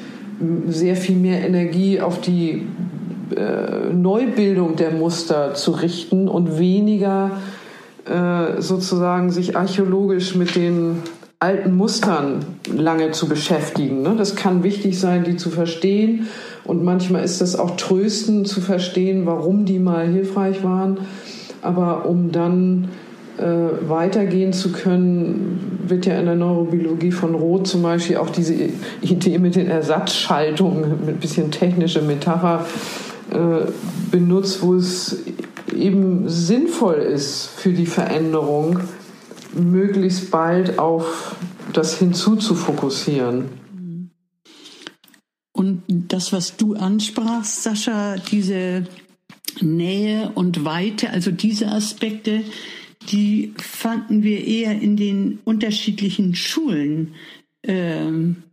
sehr 0.68 0.96
viel 0.96 1.18
mehr 1.18 1.46
Energie 1.46 2.02
auf 2.02 2.22
die 2.22 2.66
äh, 3.36 3.94
Neubildung 3.94 4.76
der 4.76 4.92
Muster 4.92 5.54
zu 5.54 5.72
richten 5.72 6.28
und 6.28 6.58
weniger 6.58 7.32
äh, 8.06 8.62
sozusagen 8.62 9.32
sich 9.32 9.56
archäologisch 9.56 10.36
mit 10.36 10.56
den 10.56 11.04
alten 11.40 11.76
Mustern 11.76 12.46
lange 12.76 13.12
zu 13.12 13.28
beschäftigen. 13.28 14.02
Ne? 14.04 14.16
Das 14.18 14.36
kann 14.36 14.64
wichtig 14.64 15.00
sein, 15.00 15.24
die 15.24 15.38
zu 15.38 15.50
verstehen. 15.50 16.28
Und 16.64 16.84
manchmal 16.84 17.24
ist 17.24 17.42
das 17.42 17.58
auch 17.58 17.78
tröstend 17.78 18.48
zu 18.48 18.62
verstehen, 18.62 19.26
warum 19.26 19.66
die 19.66 19.80
mal 19.80 20.08
hilfreich 20.08 20.64
waren. 20.64 21.00
Aber 21.62 22.06
um 22.06 22.32
dann 22.32 22.90
äh, 23.38 23.44
weitergehen 23.90 24.54
zu 24.54 24.72
können, 24.72 25.80
wird 25.88 26.06
ja 26.06 26.20
in 26.20 26.26
der 26.26 26.36
Neurobiologie 26.36 27.12
von 27.12 27.36
Roth 27.36 27.68
zum 27.68 27.82
Beispiel 27.82 28.18
auch 28.18 28.30
diese 28.30 28.56
Idee 29.02 29.40
mit 29.40 29.56
den 29.56 29.68
Ersatzschaltungen, 29.68 31.06
mit 31.06 31.16
ein 31.16 31.20
bisschen 31.20 31.52
technische 31.52 32.02
Metapher 32.02 32.66
äh, 33.32 33.72
benutzt, 34.12 34.62
wo 34.62 34.76
es 34.76 35.24
eben 35.74 36.28
sinnvoll 36.28 36.96
ist 36.96 37.48
für 37.56 37.74
die 37.74 37.86
Veränderung, 37.86 38.80
möglichst 39.54 40.32
bald 40.32 40.78
auf 40.80 41.36
das 41.74 41.98
Hinzu 41.98 42.36
zu 42.36 42.56
fokussieren. 42.56 43.46
Und 45.54 45.84
das, 45.88 46.34
was 46.34 46.58
du 46.58 46.74
ansprachst, 46.76 47.64
Sascha, 47.64 48.16
diese 48.32 48.84
Nähe 49.60 50.32
und 50.36 50.64
Weite, 50.64 51.10
also 51.10 51.32
diese 51.32 51.68
Aspekte, 51.68 52.44
die 53.10 53.54
fanden 53.58 54.24
wir 54.24 54.46
eher 54.46 54.80
in 54.80 54.96
den 54.96 55.40
unterschiedlichen 55.44 56.36
Schulen. 56.36 57.16
Ähm, 57.64 58.44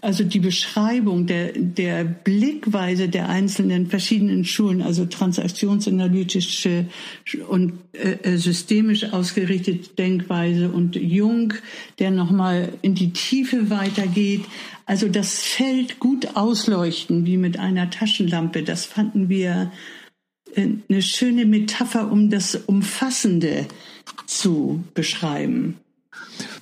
also 0.00 0.24
die 0.24 0.40
Beschreibung 0.40 1.26
der, 1.26 1.52
der 1.54 2.04
Blickweise 2.04 3.08
der 3.08 3.28
einzelnen 3.28 3.88
verschiedenen 3.88 4.44
Schulen, 4.44 4.82
also 4.82 5.06
transaktionsanalytische 5.06 6.86
und 7.48 7.72
äh, 7.92 8.36
systemisch 8.36 9.04
ausgerichtete 9.12 9.94
Denkweise 9.94 10.70
und 10.70 10.96
Jung, 10.96 11.54
der 11.98 12.10
nochmal 12.10 12.72
in 12.82 12.94
die 12.94 13.12
Tiefe 13.12 13.70
weitergeht. 13.70 14.44
Also 14.86 15.08
das 15.08 15.40
Feld 15.40 15.98
gut 15.98 16.36
ausleuchten, 16.36 17.26
wie 17.26 17.36
mit 17.36 17.58
einer 17.58 17.90
Taschenlampe, 17.90 18.62
das 18.62 18.84
fanden 18.86 19.28
wir 19.28 19.72
äh, 20.54 20.68
eine 20.88 21.02
schöne 21.02 21.44
Metapher, 21.44 22.10
um 22.10 22.30
das 22.30 22.54
Umfassende 22.54 23.66
zu 24.26 24.84
beschreiben. 24.94 25.76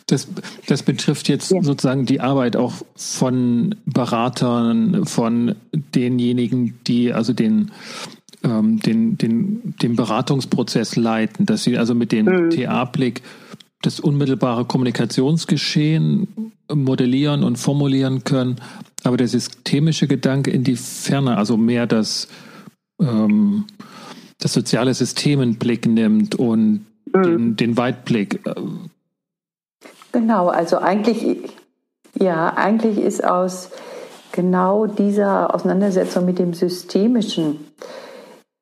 Das, 0.07 0.29
das 0.67 0.85
betrifft 0.85 1.29
jetzt 1.29 1.51
ja. 1.51 1.63
sozusagen 1.63 2.07
die 2.07 2.21
Arbeit 2.21 2.57
auch 2.57 2.75
von 2.95 3.75
Beratern, 3.87 5.05
von 5.05 5.57
denjenigen, 5.73 6.79
die 6.87 7.13
also 7.13 7.33
den, 7.33 7.73
ähm, 8.45 8.79
den, 8.81 9.19
den, 9.19 9.75
den 9.83 9.97
Beratungsprozess 9.97 10.95
leiten, 10.95 11.45
dass 11.45 11.65
sie 11.65 11.77
also 11.77 11.95
mit 11.95 12.13
dem 12.13 12.27
mhm. 12.27 12.51
TA-Blick 12.51 13.23
das 13.83 13.99
unmittelbare 13.99 14.65
Kommunikationsgeschehen 14.65 16.53
modellieren 16.73 17.43
und 17.43 17.57
formulieren 17.57 18.25
können, 18.25 18.57
aber 19.05 19.17
der 19.17 19.29
systemische 19.29 20.09
Gedanke 20.09 20.51
in 20.51 20.65
die 20.65 20.77
Ferne, 20.77 21.37
also 21.37 21.57
mehr 21.57 21.87
das, 21.87 22.29
ähm, 23.01 23.65
das 24.39 24.53
soziale 24.53 24.95
System 24.95 25.41
in 25.41 25.57
Blick 25.57 25.87
nimmt 25.87 26.35
und 26.35 26.87
mhm. 27.13 27.23
den, 27.23 27.57
den 27.57 27.77
Weitblick. 27.77 28.41
Genau, 30.17 30.49
also 30.49 30.79
eigentlich, 30.79 31.55
ja, 32.19 32.55
eigentlich 32.57 32.97
ist 32.97 33.23
aus 33.23 33.69
genau 34.33 34.87
dieser 34.87 35.55
Auseinandersetzung 35.55 36.25
mit 36.25 36.39
dem 36.39 36.55
Systemischen 36.55 37.71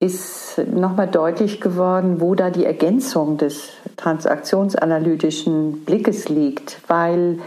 ist 0.01 0.59
nochmal 0.59 1.07
deutlich 1.07 1.61
geworden, 1.61 2.21
wo 2.21 2.35
da 2.35 2.51
die 2.51 2.65
Ergänzung 2.65 3.37
des 3.37 3.69
transaktionsanalytischen 3.97 5.85
Blickes 5.85 6.29
liegt, 6.29 6.81
weil 6.89 7.39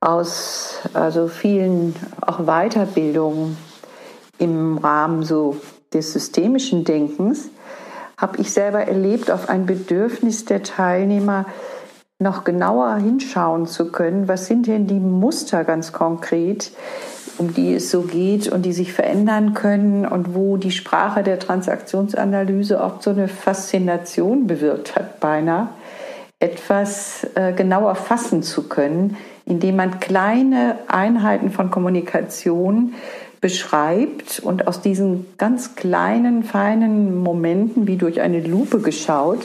aus 0.00 0.80
also 0.92 1.28
vielen 1.28 1.94
auch 2.22 2.40
Weiterbildungen 2.40 3.56
im 4.38 4.78
Rahmen 4.78 5.22
so 5.22 5.58
des 5.94 6.12
systemischen 6.12 6.82
Denkens 6.82 7.50
habe 8.16 8.38
ich 8.40 8.52
selber 8.52 8.80
erlebt 8.80 9.30
auf 9.30 9.48
ein 9.48 9.64
Bedürfnis 9.64 10.44
der 10.44 10.64
Teilnehmer, 10.64 11.46
noch 12.22 12.44
genauer 12.44 12.96
hinschauen 12.96 13.66
zu 13.66 13.90
können, 13.90 14.28
was 14.28 14.46
sind 14.46 14.66
denn 14.66 14.86
die 14.86 15.00
Muster 15.00 15.64
ganz 15.64 15.92
konkret, 15.92 16.70
um 17.38 17.52
die 17.54 17.74
es 17.74 17.90
so 17.90 18.02
geht 18.02 18.48
und 18.48 18.62
die 18.62 18.72
sich 18.72 18.92
verändern 18.92 19.54
können 19.54 20.06
und 20.06 20.34
wo 20.34 20.56
die 20.56 20.70
Sprache 20.70 21.22
der 21.22 21.38
Transaktionsanalyse 21.38 22.80
oft 22.80 23.02
so 23.02 23.10
eine 23.10 23.28
Faszination 23.28 24.46
bewirkt 24.46 24.96
hat, 24.96 25.20
beinahe, 25.20 25.68
etwas 26.38 27.26
äh, 27.34 27.52
genauer 27.52 27.94
fassen 27.94 28.42
zu 28.42 28.64
können, 28.64 29.16
indem 29.44 29.76
man 29.76 30.00
kleine 30.00 30.78
Einheiten 30.88 31.50
von 31.50 31.70
Kommunikation 31.70 32.94
beschreibt 33.40 34.40
und 34.40 34.68
aus 34.68 34.80
diesen 34.80 35.26
ganz 35.36 35.74
kleinen, 35.74 36.44
feinen 36.44 37.18
Momenten, 37.18 37.88
wie 37.88 37.96
durch 37.96 38.20
eine 38.20 38.40
Lupe 38.40 38.78
geschaut, 38.78 39.40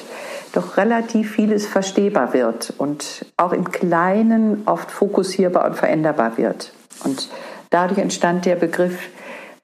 doch 0.57 0.77
relativ 0.77 1.31
vieles 1.31 1.67
verstehbar 1.67 2.33
wird 2.33 2.73
und 2.77 3.25
auch 3.37 3.53
im 3.53 3.71
Kleinen 3.71 4.63
oft 4.65 4.89
fokussierbar 4.89 5.65
und 5.65 5.75
veränderbar 5.75 6.37
wird. 6.37 6.73
Und 7.03 7.29
dadurch 7.69 7.99
entstand 7.99 8.45
der 8.45 8.55
Begriff 8.55 8.97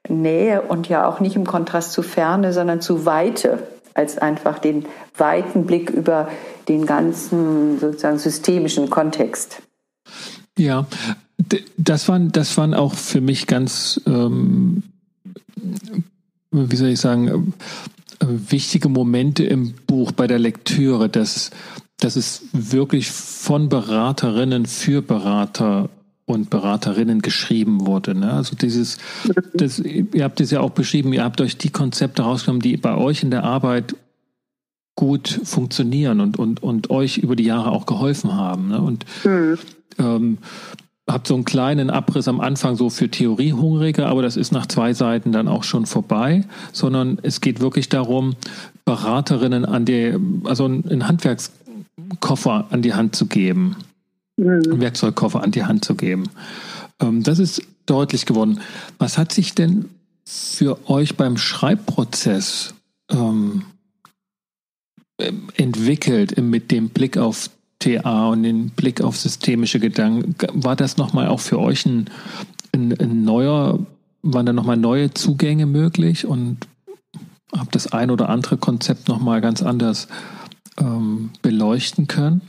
Nähe 0.08 0.62
und 0.62 0.88
ja 0.88 1.08
auch 1.08 1.20
nicht 1.20 1.34
im 1.34 1.46
Kontrast 1.46 1.92
zu 1.92 2.02
Ferne, 2.02 2.52
sondern 2.52 2.80
zu 2.80 3.06
Weite, 3.06 3.66
als 3.94 4.18
einfach 4.18 4.58
den 4.58 4.86
weiten 5.16 5.66
Blick 5.66 5.90
über 5.90 6.28
den 6.68 6.86
ganzen 6.86 7.78
sozusagen 7.80 8.18
systemischen 8.18 8.90
Kontext. 8.90 9.62
Ja, 10.56 10.86
das 11.76 12.08
waren, 12.08 12.30
das 12.30 12.56
waren 12.56 12.74
auch 12.74 12.94
für 12.94 13.20
mich 13.20 13.46
ganz, 13.46 14.00
ähm, 14.06 14.84
wie 16.50 16.76
soll 16.76 16.90
ich 16.90 17.00
sagen, 17.00 17.54
wichtige 18.28 18.88
Momente 18.88 19.44
im 19.44 19.74
Buch 19.86 20.12
bei 20.12 20.26
der 20.26 20.38
Lektüre, 20.38 21.08
dass, 21.08 21.50
dass 21.98 22.16
es 22.16 22.42
wirklich 22.52 23.10
von 23.10 23.68
Beraterinnen 23.68 24.66
für 24.66 25.02
Berater 25.02 25.88
und 26.26 26.50
Beraterinnen 26.50 27.20
geschrieben 27.20 27.86
wurde. 27.86 28.14
Ne? 28.14 28.32
Also 28.32 28.56
dieses, 28.56 28.98
das, 29.52 29.78
ihr 29.78 30.24
habt 30.24 30.40
es 30.40 30.50
ja 30.50 30.60
auch 30.60 30.70
beschrieben, 30.70 31.12
ihr 31.12 31.24
habt 31.24 31.40
euch 31.40 31.58
die 31.58 31.70
Konzepte 31.70 32.22
rausgenommen, 32.22 32.62
die 32.62 32.76
bei 32.76 32.96
euch 32.96 33.22
in 33.22 33.30
der 33.30 33.44
Arbeit 33.44 33.94
gut 34.96 35.40
funktionieren 35.44 36.20
und, 36.20 36.38
und, 36.38 36.62
und 36.62 36.90
euch 36.90 37.18
über 37.18 37.36
die 37.36 37.44
Jahre 37.44 37.72
auch 37.72 37.84
geholfen 37.84 38.34
haben. 38.34 38.68
Ne? 38.68 38.80
Und 38.80 39.04
mhm. 39.24 39.58
ähm, 39.98 40.38
habt 41.08 41.26
so 41.26 41.34
einen 41.34 41.44
kleinen 41.44 41.90
Abriss 41.90 42.28
am 42.28 42.40
Anfang 42.40 42.76
so 42.76 42.90
für 42.90 43.10
Theoriehungrige, 43.10 44.06
aber 44.06 44.22
das 44.22 44.36
ist 44.36 44.52
nach 44.52 44.66
zwei 44.66 44.94
Seiten 44.94 45.32
dann 45.32 45.48
auch 45.48 45.64
schon 45.64 45.86
vorbei, 45.86 46.44
sondern 46.72 47.18
es 47.22 47.40
geht 47.40 47.60
wirklich 47.60 47.88
darum, 47.88 48.34
Beraterinnen 48.84 49.64
an 49.64 49.84
die, 49.84 50.16
also 50.44 50.64
einen 50.64 51.08
Handwerkskoffer 51.08 52.66
an 52.70 52.82
die 52.82 52.94
Hand 52.94 53.16
zu 53.16 53.26
geben 53.26 53.76
einen 54.38 54.80
Werkzeugkoffer 54.80 55.42
an 55.42 55.50
die 55.50 55.64
Hand 55.64 55.84
zu 55.84 55.94
geben. 55.94 56.24
Ähm, 57.00 57.22
das 57.22 57.38
ist 57.38 57.62
deutlich 57.86 58.26
geworden. 58.26 58.60
Was 58.98 59.18
hat 59.18 59.32
sich 59.32 59.54
denn 59.54 59.90
für 60.24 60.88
euch 60.88 61.16
beim 61.16 61.36
Schreibprozess 61.36 62.74
ähm, 63.10 63.64
entwickelt 65.56 66.38
mit 66.38 66.70
dem 66.70 66.88
Blick 66.88 67.18
auf 67.18 67.50
TA 67.84 68.28
und 68.28 68.42
den 68.42 68.70
Blick 68.70 69.00
auf 69.00 69.16
systemische 69.16 69.80
Gedanken? 69.80 70.34
War 70.52 70.76
das 70.76 70.96
nochmal 70.96 71.28
auch 71.28 71.40
für 71.40 71.58
euch 71.58 71.86
ein, 71.86 72.10
ein, 72.72 72.98
ein 72.98 73.24
neuer, 73.24 73.84
waren 74.22 74.46
da 74.46 74.52
nochmal 74.52 74.76
neue 74.76 75.12
Zugänge 75.12 75.66
möglich 75.66 76.26
und 76.26 76.66
habt 77.52 77.74
das 77.74 77.92
ein 77.92 78.10
oder 78.10 78.28
andere 78.28 78.56
Konzept 78.56 79.08
nochmal 79.08 79.40
ganz 79.40 79.62
anders 79.62 80.08
ähm, 80.78 81.30
beleuchten 81.42 82.06
können? 82.06 82.40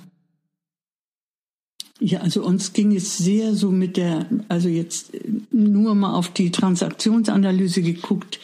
Ja, 2.00 2.20
also 2.20 2.44
uns 2.44 2.74
ging 2.74 2.94
es 2.94 3.18
sehr 3.18 3.54
so 3.54 3.72
mit 3.72 3.96
der, 3.96 4.26
also 4.50 4.68
jetzt 4.68 5.14
nur 5.52 5.96
mal 5.96 6.14
auf 6.14 6.30
die 6.30 6.52
Transaktionsanalyse 6.52 7.82
geguckt, 7.82 8.40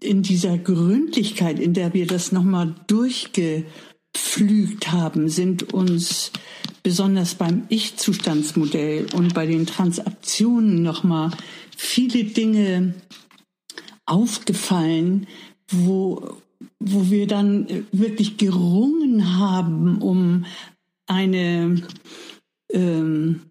in 0.00 0.22
dieser 0.22 0.56
Gründlichkeit, 0.56 1.58
in 1.58 1.74
der 1.74 1.92
wir 1.92 2.06
das 2.06 2.32
nochmal 2.32 2.74
durchgepflügt 4.14 4.92
haben, 4.92 5.28
sind 5.28 5.72
uns 5.72 6.32
besonders 6.82 7.34
beim 7.34 7.64
Ich-Zustandsmodell 7.68 9.06
und 9.14 9.34
bei 9.34 9.46
den 9.46 9.66
Transaktionen 9.66 10.82
nochmal 10.82 11.30
viele 11.76 12.24
Dinge 12.24 12.94
aufgefallen, 14.06 15.26
wo, 15.68 16.36
wo 16.78 17.10
wir 17.10 17.26
dann 17.26 17.86
wirklich 17.92 18.36
gerungen 18.36 19.38
haben, 19.38 19.98
um 19.98 20.44
eine 21.06 21.82
ähm, 22.70 23.42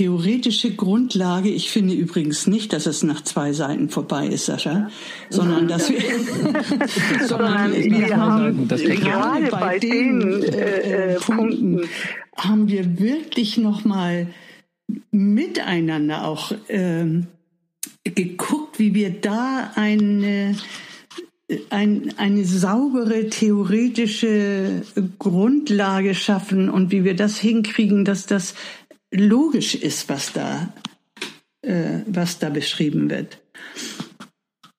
theoretische 0.00 0.74
Grundlage. 0.74 1.50
Ich 1.50 1.70
finde 1.70 1.92
übrigens 1.92 2.46
nicht, 2.46 2.72
dass 2.72 2.86
es 2.86 3.02
nach 3.02 3.22
zwei 3.22 3.52
Seiten 3.52 3.90
vorbei 3.90 4.28
ist, 4.28 4.46
Sascha, 4.46 4.88
sondern 5.28 5.68
dass 5.68 5.90
wir, 5.90 6.00
sondern 7.26 7.74
wir 7.74 8.16
haben 8.16 8.66
gerade 8.66 9.50
bei 9.50 9.78
den 9.78 10.42
äh, 10.42 11.16
äh, 11.16 11.20
Punkten 11.20 11.82
haben 12.34 12.68
wir 12.68 12.98
wirklich 12.98 13.58
noch 13.58 13.84
mal 13.84 14.28
miteinander 15.10 16.24
auch 16.24 16.52
ähm, 16.70 17.26
geguckt, 18.02 18.78
wie 18.78 18.94
wir 18.94 19.10
da 19.10 19.70
eine 19.74 20.56
ein, 21.68 22.14
eine 22.16 22.44
saubere 22.44 23.28
theoretische 23.28 24.82
Grundlage 25.18 26.14
schaffen 26.14 26.70
und 26.70 26.92
wie 26.92 27.02
wir 27.04 27.16
das 27.16 27.38
hinkriegen, 27.38 28.04
dass 28.04 28.26
das 28.26 28.54
logisch 29.10 29.74
ist, 29.74 30.08
was 30.08 30.32
da, 30.32 30.68
äh, 31.62 32.00
was 32.06 32.38
da 32.38 32.50
beschrieben 32.50 33.10
wird. 33.10 33.38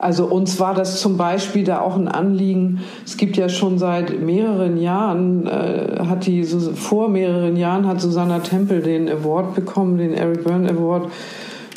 Also 0.02 0.26
uns 0.26 0.60
war 0.60 0.74
das 0.74 1.00
zum 1.00 1.16
Beispiel 1.16 1.64
da 1.64 1.80
auch 1.82 1.96
ein 1.96 2.08
Anliegen. 2.08 2.82
Es 3.06 3.18
gibt 3.18 3.38
ja 3.38 3.50
schon 3.50 3.78
seit 3.78 4.20
mehreren 4.20 4.82
Jahren, 4.82 5.46
äh, 5.46 6.00
hat 6.08 6.26
die 6.26 6.44
vor 6.44 7.08
mehreren 7.08 7.56
Jahren 7.56 7.88
hat 7.88 8.02
Susanna 8.02 8.40
Tempel 8.40 8.82
den 8.82 9.08
Award 9.08 9.54
bekommen, 9.54 10.00
den 10.00 10.16
Eric 10.16 10.44
Byrne 10.44 10.72
Award 10.72 11.12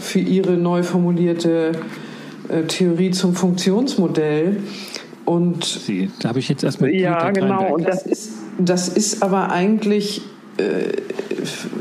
für 0.00 0.20
ihre 0.20 0.52
neu 0.52 0.82
formulierte 0.82 1.72
äh, 2.48 2.62
Theorie 2.62 3.10
zum 3.10 3.34
Funktionsmodell. 3.34 4.62
Und 5.26 5.64
Sie, 5.64 6.10
da 6.20 6.30
habe 6.30 6.38
ich 6.38 6.48
jetzt 6.48 6.64
erstmal. 6.64 6.94
Ja, 6.94 7.30
genau. 7.30 7.74
Und 7.74 7.86
das 7.86 8.06
ist, 8.06 8.32
das 8.58 8.88
ist 8.88 9.22
aber 9.22 9.50
eigentlich 9.50 10.22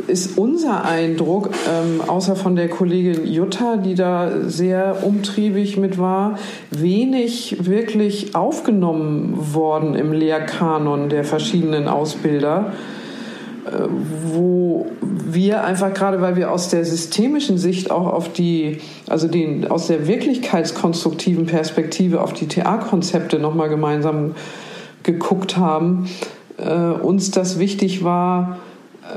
ist 0.07 0.37
unser 0.37 0.83
Eindruck, 0.83 1.49
ähm, 1.69 2.01
außer 2.07 2.35
von 2.35 2.55
der 2.55 2.69
Kollegin 2.69 3.25
Jutta, 3.25 3.77
die 3.77 3.95
da 3.95 4.31
sehr 4.47 5.03
umtriebig 5.03 5.77
mit 5.77 5.97
war, 5.97 6.37
wenig 6.71 7.65
wirklich 7.65 8.35
aufgenommen 8.35 9.53
worden 9.53 9.95
im 9.95 10.11
Lehrkanon 10.11 11.09
der 11.09 11.23
verschiedenen 11.23 11.87
Ausbilder. 11.87 12.73
Äh, 13.65 13.87
wo 14.25 14.87
wir 15.01 15.63
einfach 15.63 15.93
gerade, 15.93 16.21
weil 16.21 16.35
wir 16.35 16.51
aus 16.51 16.69
der 16.69 16.83
systemischen 16.83 17.57
Sicht 17.57 17.91
auch 17.91 18.07
auf 18.07 18.33
die, 18.33 18.79
also 19.07 19.27
den, 19.27 19.69
aus 19.69 19.87
der 19.87 20.07
wirklichkeitskonstruktiven 20.07 21.45
Perspektive 21.45 22.21
auf 22.21 22.33
die 22.33 22.47
TA-Konzepte 22.47 23.39
nochmal 23.39 23.69
gemeinsam 23.69 24.35
geguckt 25.03 25.57
haben, 25.57 26.09
äh, 26.57 26.73
uns 26.73 27.31
das 27.31 27.59
wichtig 27.59 28.03
war, 28.03 28.59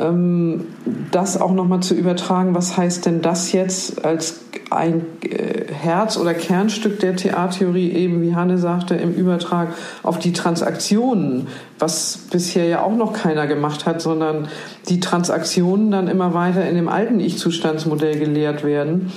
ähm, 0.00 0.66
das 1.10 1.40
auch 1.40 1.52
nochmal 1.52 1.80
zu 1.80 1.94
übertragen, 1.94 2.54
was 2.54 2.76
heißt 2.76 3.06
denn 3.06 3.22
das 3.22 3.52
jetzt 3.52 4.04
als 4.04 4.40
ein 4.70 5.06
äh, 5.22 5.72
Herz- 5.72 6.16
oder 6.16 6.34
Kernstück 6.34 6.98
der 7.00 7.16
TA-Theorie, 7.16 7.92
eben 7.92 8.20
wie 8.22 8.34
Hanne 8.34 8.58
sagte, 8.58 8.94
im 8.96 9.14
Übertrag 9.14 9.68
auf 10.02 10.18
die 10.18 10.32
Transaktionen, 10.32 11.46
was 11.78 12.18
bisher 12.30 12.66
ja 12.66 12.82
auch 12.82 12.96
noch 12.96 13.12
keiner 13.12 13.46
gemacht 13.46 13.86
hat, 13.86 14.00
sondern 14.00 14.48
die 14.88 15.00
Transaktionen 15.00 15.90
dann 15.90 16.08
immer 16.08 16.34
weiter 16.34 16.68
in 16.68 16.74
dem 16.74 16.88
alten 16.88 17.20
Ich-Zustandsmodell 17.20 18.18
gelehrt 18.18 18.64
werden. 18.64 19.12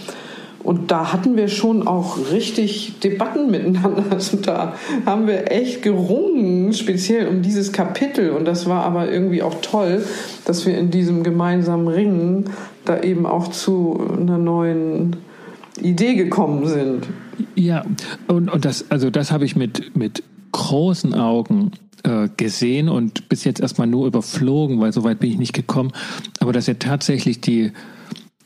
Und 0.63 0.91
da 0.91 1.13
hatten 1.13 1.37
wir 1.37 1.47
schon 1.47 1.87
auch 1.87 2.17
richtig 2.31 2.99
Debatten 3.03 3.49
miteinander. 3.49 4.03
Also 4.09 4.37
da 4.37 4.73
haben 5.05 5.27
wir 5.27 5.51
echt 5.51 5.81
gerungen, 5.81 6.73
speziell 6.73 7.27
um 7.27 7.41
dieses 7.41 7.71
Kapitel. 7.71 8.31
Und 8.31 8.45
das 8.45 8.67
war 8.67 8.83
aber 8.83 9.09
irgendwie 9.09 9.41
auch 9.41 9.55
toll, 9.61 10.03
dass 10.45 10.65
wir 10.65 10.77
in 10.77 10.91
diesem 10.91 11.23
gemeinsamen 11.23 11.87
Ringen 11.87 12.49
da 12.85 13.01
eben 13.01 13.25
auch 13.25 13.49
zu 13.49 14.01
einer 14.19 14.37
neuen 14.37 15.15
Idee 15.81 16.15
gekommen 16.15 16.67
sind. 16.67 17.07
Ja, 17.55 17.85
und, 18.27 18.51
und 18.51 18.65
das, 18.65 18.91
also 18.91 19.09
das 19.09 19.31
habe 19.31 19.45
ich 19.45 19.55
mit, 19.55 19.95
mit 19.95 20.23
großen 20.51 21.13
Augen 21.13 21.71
äh, 22.03 22.27
gesehen 22.35 22.89
und 22.89 23.29
bis 23.29 23.43
jetzt 23.43 23.61
erstmal 23.61 23.87
nur 23.87 24.07
überflogen, 24.07 24.79
weil 24.79 24.91
so 24.91 25.03
weit 25.03 25.19
bin 25.19 25.31
ich 25.31 25.37
nicht 25.37 25.53
gekommen. 25.53 25.91
Aber 26.39 26.51
dass 26.51 26.67
ihr 26.67 26.79
tatsächlich 26.79 27.41
die 27.41 27.71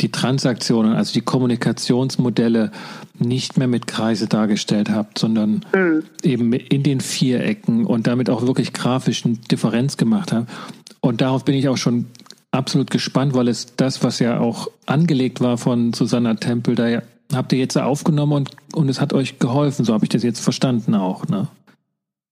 die 0.01 0.11
Transaktionen, 0.11 0.93
also 0.93 1.13
die 1.13 1.21
Kommunikationsmodelle 1.21 2.71
nicht 3.19 3.57
mehr 3.57 3.67
mit 3.67 3.87
Kreise 3.87 4.27
dargestellt 4.27 4.89
habt, 4.89 5.19
sondern 5.19 5.65
mhm. 5.73 6.03
eben 6.23 6.53
in 6.53 6.83
den 6.83 6.99
Vierecken 6.99 7.85
und 7.85 8.07
damit 8.07 8.29
auch 8.29 8.41
wirklich 8.45 8.73
grafischen 8.73 9.41
Differenz 9.43 9.97
gemacht 9.97 10.31
habt. 10.31 10.49
Und 10.99 11.21
darauf 11.21 11.45
bin 11.45 11.55
ich 11.55 11.69
auch 11.69 11.77
schon 11.77 12.07
absolut 12.51 12.91
gespannt, 12.91 13.33
weil 13.33 13.47
es 13.47 13.75
das, 13.75 14.03
was 14.03 14.19
ja 14.19 14.39
auch 14.39 14.67
angelegt 14.85 15.41
war 15.41 15.57
von 15.57 15.93
Susanna 15.93 16.35
Tempel, 16.35 16.75
da 16.75 17.01
habt 17.33 17.53
ihr 17.53 17.59
jetzt 17.59 17.77
aufgenommen 17.77 18.33
und, 18.33 18.51
und 18.75 18.89
es 18.89 18.99
hat 18.99 19.13
euch 19.13 19.39
geholfen, 19.39 19.85
so 19.85 19.93
habe 19.93 20.05
ich 20.05 20.09
das 20.09 20.23
jetzt 20.23 20.39
verstanden 20.39 20.95
auch, 20.95 21.27
ne? 21.27 21.47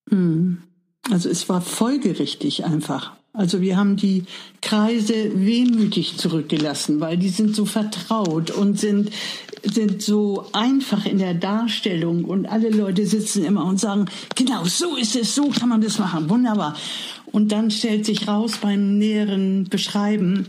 Mhm. 0.09 0.63
Also 1.09 1.29
es 1.29 1.49
war 1.49 1.61
folgerichtig 1.61 2.65
einfach. 2.65 3.13
Also 3.33 3.61
wir 3.61 3.77
haben 3.77 3.95
die 3.95 4.25
Kreise 4.61 5.31
wehmütig 5.33 6.17
zurückgelassen, 6.17 6.99
weil 6.99 7.17
die 7.17 7.29
sind 7.29 7.55
so 7.55 7.65
vertraut 7.65 8.51
und 8.51 8.77
sind, 8.77 9.09
sind 9.63 10.01
so 10.01 10.47
einfach 10.51 11.05
in 11.05 11.17
der 11.17 11.33
Darstellung 11.33 12.25
und 12.25 12.45
alle 12.45 12.69
Leute 12.69 13.05
sitzen 13.05 13.45
immer 13.45 13.63
und 13.63 13.79
sagen, 13.79 14.05
genau, 14.35 14.65
so 14.65 14.97
ist 14.97 15.15
es, 15.15 15.33
so 15.33 15.47
kann 15.47 15.69
man 15.69 15.79
das 15.79 15.97
machen, 15.97 16.29
wunderbar. 16.29 16.75
Und 17.25 17.53
dann 17.53 17.71
stellt 17.71 18.05
sich 18.05 18.27
raus 18.27 18.57
beim 18.61 18.97
näheren 18.97 19.69
Beschreiben, 19.69 20.47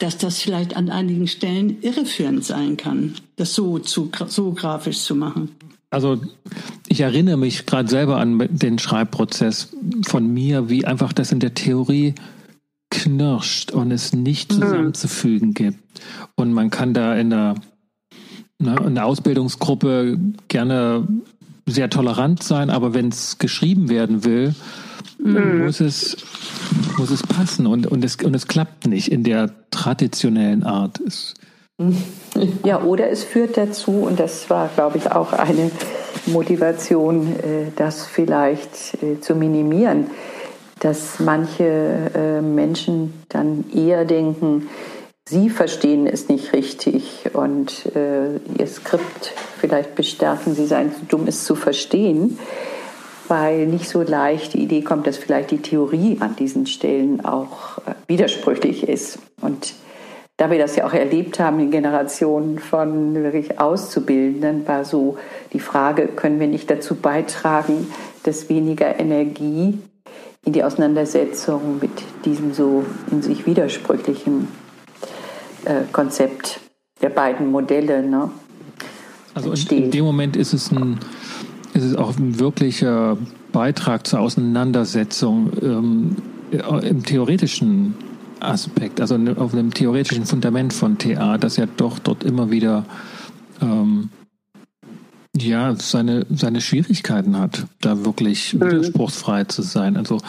dass 0.00 0.18
das 0.18 0.40
vielleicht 0.40 0.76
an 0.76 0.90
einigen 0.90 1.28
Stellen 1.28 1.80
irreführend 1.82 2.44
sein 2.44 2.76
kann, 2.76 3.14
das 3.36 3.54
so, 3.54 3.78
zu, 3.78 4.10
so 4.26 4.52
grafisch 4.52 4.98
zu 4.98 5.14
machen. 5.14 5.50
Also 5.90 6.20
ich 6.86 7.00
erinnere 7.00 7.36
mich 7.36 7.66
gerade 7.66 7.88
selber 7.88 8.18
an 8.18 8.46
den 8.50 8.78
Schreibprozess 8.78 9.74
von 10.06 10.32
mir, 10.32 10.68
wie 10.68 10.84
einfach 10.84 11.12
das 11.12 11.32
in 11.32 11.40
der 11.40 11.54
Theorie 11.54 12.14
knirscht 12.90 13.70
und 13.72 13.90
es 13.90 14.12
nicht 14.12 14.52
mhm. 14.52 14.60
zusammenzufügen 14.60 15.54
gibt. 15.54 15.78
Und 16.34 16.52
man 16.52 16.70
kann 16.70 16.94
da 16.94 17.14
in 17.14 17.30
der, 17.30 17.54
ne, 18.58 18.76
in 18.86 18.94
der 18.94 19.06
Ausbildungsgruppe 19.06 20.18
gerne 20.48 21.06
sehr 21.66 21.90
tolerant 21.90 22.42
sein, 22.42 22.70
aber 22.70 22.94
wenn 22.94 23.08
es 23.08 23.38
geschrieben 23.38 23.88
werden 23.88 24.24
will, 24.24 24.54
mhm. 25.18 25.64
muss 25.64 25.80
es 25.80 26.16
muss 26.98 27.10
es 27.10 27.22
passen 27.22 27.66
und, 27.66 27.86
und, 27.86 28.04
es, 28.04 28.16
und 28.16 28.34
es 28.34 28.46
klappt 28.46 28.86
nicht 28.86 29.08
in 29.08 29.24
der 29.24 29.50
traditionellen 29.70 30.64
Art. 30.64 31.00
Es, 31.00 31.34
ja, 32.64 32.82
oder 32.82 33.08
es 33.08 33.22
führt 33.22 33.56
dazu, 33.56 33.92
und 34.02 34.18
das 34.18 34.50
war, 34.50 34.68
glaube 34.74 34.98
ich, 34.98 35.12
auch 35.12 35.32
eine 35.32 35.70
Motivation, 36.26 37.36
äh, 37.36 37.70
das 37.76 38.04
vielleicht 38.04 39.02
äh, 39.02 39.20
zu 39.20 39.34
minimieren, 39.36 40.10
dass 40.80 41.20
manche 41.20 42.10
äh, 42.14 42.40
Menschen 42.40 43.22
dann 43.28 43.64
eher 43.74 44.04
denken, 44.04 44.68
sie 45.28 45.50
verstehen 45.50 46.06
es 46.06 46.28
nicht 46.28 46.52
richtig 46.54 47.30
und 47.34 47.84
ihr 47.94 48.66
Skript 48.66 49.32
vielleicht 49.60 49.94
bestärken, 49.94 50.54
sie 50.54 50.64
seien 50.64 50.90
zu 50.94 51.04
dumm, 51.04 51.26
es 51.26 51.44
zu 51.44 51.54
verstehen 51.54 52.38
weil 53.30 53.66
nicht 53.66 53.86
so 53.86 54.00
leicht 54.00 54.54
die 54.54 54.62
Idee 54.62 54.80
kommt, 54.80 55.06
dass 55.06 55.18
vielleicht 55.18 55.50
die 55.50 55.60
Theorie 55.60 56.16
an 56.20 56.34
diesen 56.34 56.64
Stellen 56.64 57.22
auch 57.26 57.78
widersprüchlich 58.06 58.88
ist. 58.88 59.18
Und 59.42 59.74
da 60.38 60.52
wir 60.52 60.58
das 60.58 60.76
ja 60.76 60.86
auch 60.86 60.94
erlebt 60.94 61.40
haben 61.40 61.58
in 61.58 61.72
Generationen 61.72 62.60
von 62.60 63.12
wirklich 63.14 63.60
Auszubildenden, 63.60 64.66
war 64.66 64.84
so 64.84 65.18
die 65.52 65.58
Frage, 65.58 66.06
können 66.06 66.38
wir 66.38 66.46
nicht 66.46 66.70
dazu 66.70 66.94
beitragen, 66.94 67.88
dass 68.22 68.48
weniger 68.48 68.98
Energie 69.00 69.78
in 70.44 70.52
die 70.52 70.62
Auseinandersetzung 70.62 71.80
mit 71.80 71.90
diesem 72.24 72.54
so 72.54 72.84
in 73.10 73.20
sich 73.20 73.46
widersprüchlichen 73.46 74.46
äh, 75.64 75.82
Konzept 75.92 76.60
der 77.02 77.10
beiden 77.10 77.50
Modelle. 77.50 78.06
Ne, 78.06 78.30
also 79.34 79.52
in, 79.52 79.84
in, 79.84 79.90
dem 79.90 80.04
Moment 80.04 80.36
ist 80.36 80.52
es 80.52 80.70
ein 80.70 81.00
ist 81.74 81.82
es 81.84 81.96
auch 81.96 82.16
ein 82.16 82.38
wirklicher 82.38 83.18
Beitrag 83.50 84.06
zur 84.06 84.20
Auseinandersetzung 84.20 85.50
ähm, 85.60 86.16
im 86.82 87.02
theoretischen 87.04 87.94
Aspekt, 88.40 89.00
also 89.00 89.16
ne, 89.16 89.36
auf 89.36 89.52
einem 89.52 89.72
theoretischen 89.72 90.26
Fundament 90.26 90.72
von 90.72 90.98
TA, 90.98 91.38
das 91.38 91.56
ja 91.56 91.66
doch 91.66 91.98
dort 91.98 92.24
immer 92.24 92.50
wieder 92.50 92.84
ähm, 93.60 94.10
ja 95.36 95.74
seine, 95.76 96.26
seine 96.30 96.60
Schwierigkeiten 96.60 97.38
hat, 97.38 97.66
da 97.80 98.04
wirklich 98.04 98.54
mhm. 98.54 98.60
widerspruchsfrei 98.60 99.44
zu 99.44 99.62
sein. 99.62 99.96
Also 99.96 100.20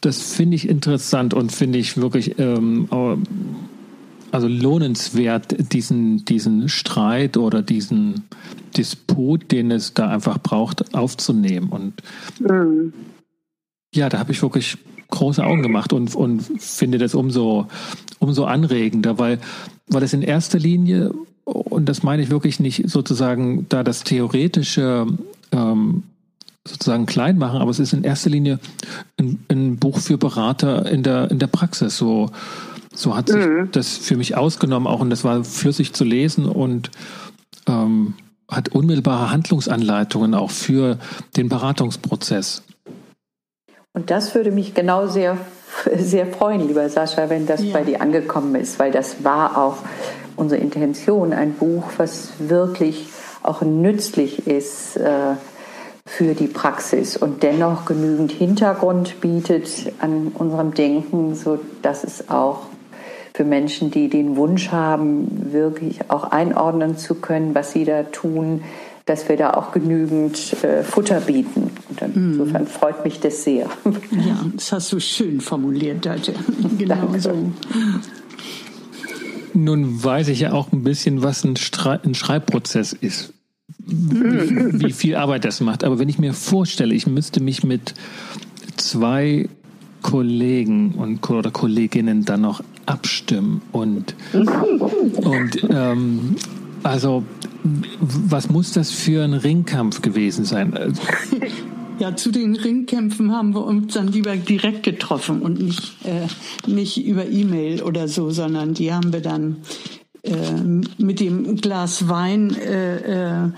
das 0.00 0.32
finde 0.32 0.56
ich 0.56 0.68
interessant 0.68 1.34
und 1.34 1.52
finde 1.52 1.78
ich 1.78 1.96
wirklich 1.96 2.38
ähm, 2.38 2.88
also 4.32 4.46
lohnenswert, 4.48 5.72
diesen, 5.72 6.24
diesen 6.24 6.68
Streit 6.68 7.36
oder 7.36 7.62
diesen 7.62 8.24
Disput, 8.76 9.50
den 9.50 9.70
es 9.70 9.94
da 9.94 10.08
einfach 10.08 10.38
braucht, 10.38 10.94
aufzunehmen. 10.94 11.68
Und 11.68 12.02
mhm. 12.38 12.92
ja, 13.94 14.08
da 14.08 14.18
habe 14.18 14.32
ich 14.32 14.42
wirklich 14.42 14.78
große 15.10 15.44
Augen 15.44 15.62
gemacht 15.62 15.92
und, 15.92 16.14
und 16.14 16.40
finde 16.58 16.98
das 16.98 17.14
umso, 17.14 17.66
umso 18.18 18.44
anregender, 18.44 19.18
weil, 19.18 19.38
weil 19.88 20.02
es 20.02 20.12
in 20.12 20.22
erster 20.22 20.58
Linie, 20.58 21.12
und 21.44 21.88
das 21.88 22.02
meine 22.02 22.22
ich 22.22 22.30
wirklich 22.30 22.60
nicht 22.60 22.88
sozusagen 22.88 23.66
da 23.68 23.82
das 23.82 24.04
theoretische 24.04 25.06
ähm, 25.52 26.04
sozusagen 26.66 27.06
klein 27.06 27.38
machen, 27.38 27.60
aber 27.60 27.70
es 27.70 27.78
ist 27.78 27.92
in 27.92 28.04
erster 28.04 28.30
Linie 28.30 28.58
ein, 29.18 29.44
ein 29.48 29.76
Buch 29.76 29.98
für 29.98 30.18
Berater 30.18 30.90
in 30.90 31.02
der, 31.02 31.30
in 31.30 31.38
der 31.38 31.46
Praxis. 31.46 31.96
So, 31.96 32.30
so 32.94 33.16
hat 33.16 33.28
sich 33.28 33.44
mhm. 33.44 33.68
das 33.72 33.96
für 33.96 34.16
mich 34.16 34.36
ausgenommen 34.36 34.86
auch 34.86 35.00
und 35.00 35.10
das 35.10 35.24
war 35.24 35.42
flüssig 35.44 35.94
zu 35.94 36.04
lesen 36.04 36.46
und 36.46 36.90
ähm, 37.66 38.14
hat 38.48 38.70
unmittelbare 38.70 39.30
Handlungsanleitungen 39.30 40.34
auch 40.34 40.50
für 40.50 40.98
den 41.36 41.48
Beratungsprozess. 41.48 42.62
Und 43.92 44.10
das 44.10 44.34
würde 44.34 44.52
mich 44.52 44.74
genau 44.74 45.06
sehr, 45.06 45.36
sehr 45.96 46.26
freuen, 46.26 46.66
lieber 46.66 46.88
Sascha, 46.88 47.28
wenn 47.28 47.46
das 47.46 47.64
ja. 47.64 47.72
bei 47.72 47.82
dir 47.82 48.00
angekommen 48.00 48.54
ist, 48.54 48.78
weil 48.78 48.92
das 48.92 49.24
war 49.24 49.58
auch 49.58 49.78
unsere 50.36 50.60
Intention, 50.60 51.32
ein 51.32 51.54
Buch, 51.54 51.84
was 51.96 52.32
wirklich 52.38 53.08
auch 53.42 53.62
nützlich 53.62 54.46
ist 54.46 54.96
äh, 54.96 55.34
für 56.06 56.34
die 56.34 56.46
Praxis 56.46 57.16
und 57.16 57.42
dennoch 57.42 57.84
genügend 57.84 58.32
Hintergrund 58.32 59.20
bietet 59.20 59.92
an 60.00 60.32
unserem 60.34 60.72
Denken, 60.74 61.34
so 61.34 61.58
dass 61.82 62.04
es 62.04 62.30
auch 62.30 62.66
für 63.34 63.44
Menschen, 63.44 63.90
die 63.90 64.08
den 64.08 64.36
Wunsch 64.36 64.70
haben, 64.70 65.52
wirklich 65.52 66.10
auch 66.10 66.24
einordnen 66.24 66.96
zu 66.96 67.16
können, 67.16 67.54
was 67.54 67.72
sie 67.72 67.84
da 67.84 68.02
tun, 68.04 68.62
dass 69.10 69.28
wir 69.28 69.36
da 69.36 69.54
auch 69.54 69.72
genügend 69.72 70.62
äh, 70.62 70.84
Futter 70.84 71.20
bieten. 71.20 71.70
Und 71.88 72.16
mhm. 72.16 72.32
insofern 72.32 72.66
freut 72.68 73.04
mich 73.04 73.18
das 73.18 73.42
sehr. 73.42 73.68
Ja, 74.12 74.46
das 74.54 74.70
hast 74.70 74.92
du 74.92 75.00
schön 75.00 75.40
formuliert, 75.40 76.06
Dante. 76.06 76.32
Genau 76.78 76.94
Danke. 76.94 77.20
so. 77.20 77.52
Nun 79.52 80.02
weiß 80.02 80.28
ich 80.28 80.40
ja 80.40 80.52
auch 80.52 80.70
ein 80.72 80.84
bisschen, 80.84 81.24
was 81.24 81.42
ein, 81.42 81.56
Stre 81.56 82.00
ein 82.04 82.14
Schreibprozess 82.14 82.92
ist. 82.92 83.32
Wie, 83.78 84.84
wie 84.84 84.92
viel 84.92 85.16
Arbeit 85.16 85.44
das 85.44 85.60
macht. 85.60 85.82
Aber 85.82 85.98
wenn 85.98 86.08
ich 86.08 86.20
mir 86.20 86.32
vorstelle, 86.32 86.94
ich 86.94 87.08
müsste 87.08 87.42
mich 87.42 87.64
mit 87.64 87.94
zwei 88.76 89.48
Kollegen 90.02 90.92
und 90.92 91.28
oder 91.28 91.50
Kolleginnen 91.50 92.24
dann 92.24 92.42
noch 92.42 92.62
abstimmen 92.86 93.60
und 93.72 94.14
und 94.32 95.68
ähm, 95.68 96.36
also 96.82 97.24
was 97.62 98.48
muss 98.48 98.72
das 98.72 98.90
für 98.90 99.22
ein 99.24 99.34
Ringkampf 99.34 100.02
gewesen 100.02 100.44
sein? 100.44 100.94
Ja, 101.98 102.16
zu 102.16 102.30
den 102.30 102.56
Ringkämpfen 102.56 103.30
haben 103.30 103.52
wir 103.54 103.62
uns 103.62 103.92
dann 103.92 104.08
lieber 104.08 104.34
direkt 104.34 104.84
getroffen 104.84 105.42
und 105.42 105.60
nicht, 105.60 105.92
äh, 106.06 106.26
nicht 106.66 107.04
über 107.04 107.26
E-Mail 107.26 107.82
oder 107.82 108.08
so, 108.08 108.30
sondern 108.30 108.72
die 108.72 108.90
haben 108.90 109.12
wir 109.12 109.20
dann 109.20 109.58
äh, 110.22 110.32
mit 110.96 111.20
dem 111.20 111.56
Glas 111.56 112.08
Wein 112.08 112.54
äh, 112.54 113.44
äh 113.44 113.50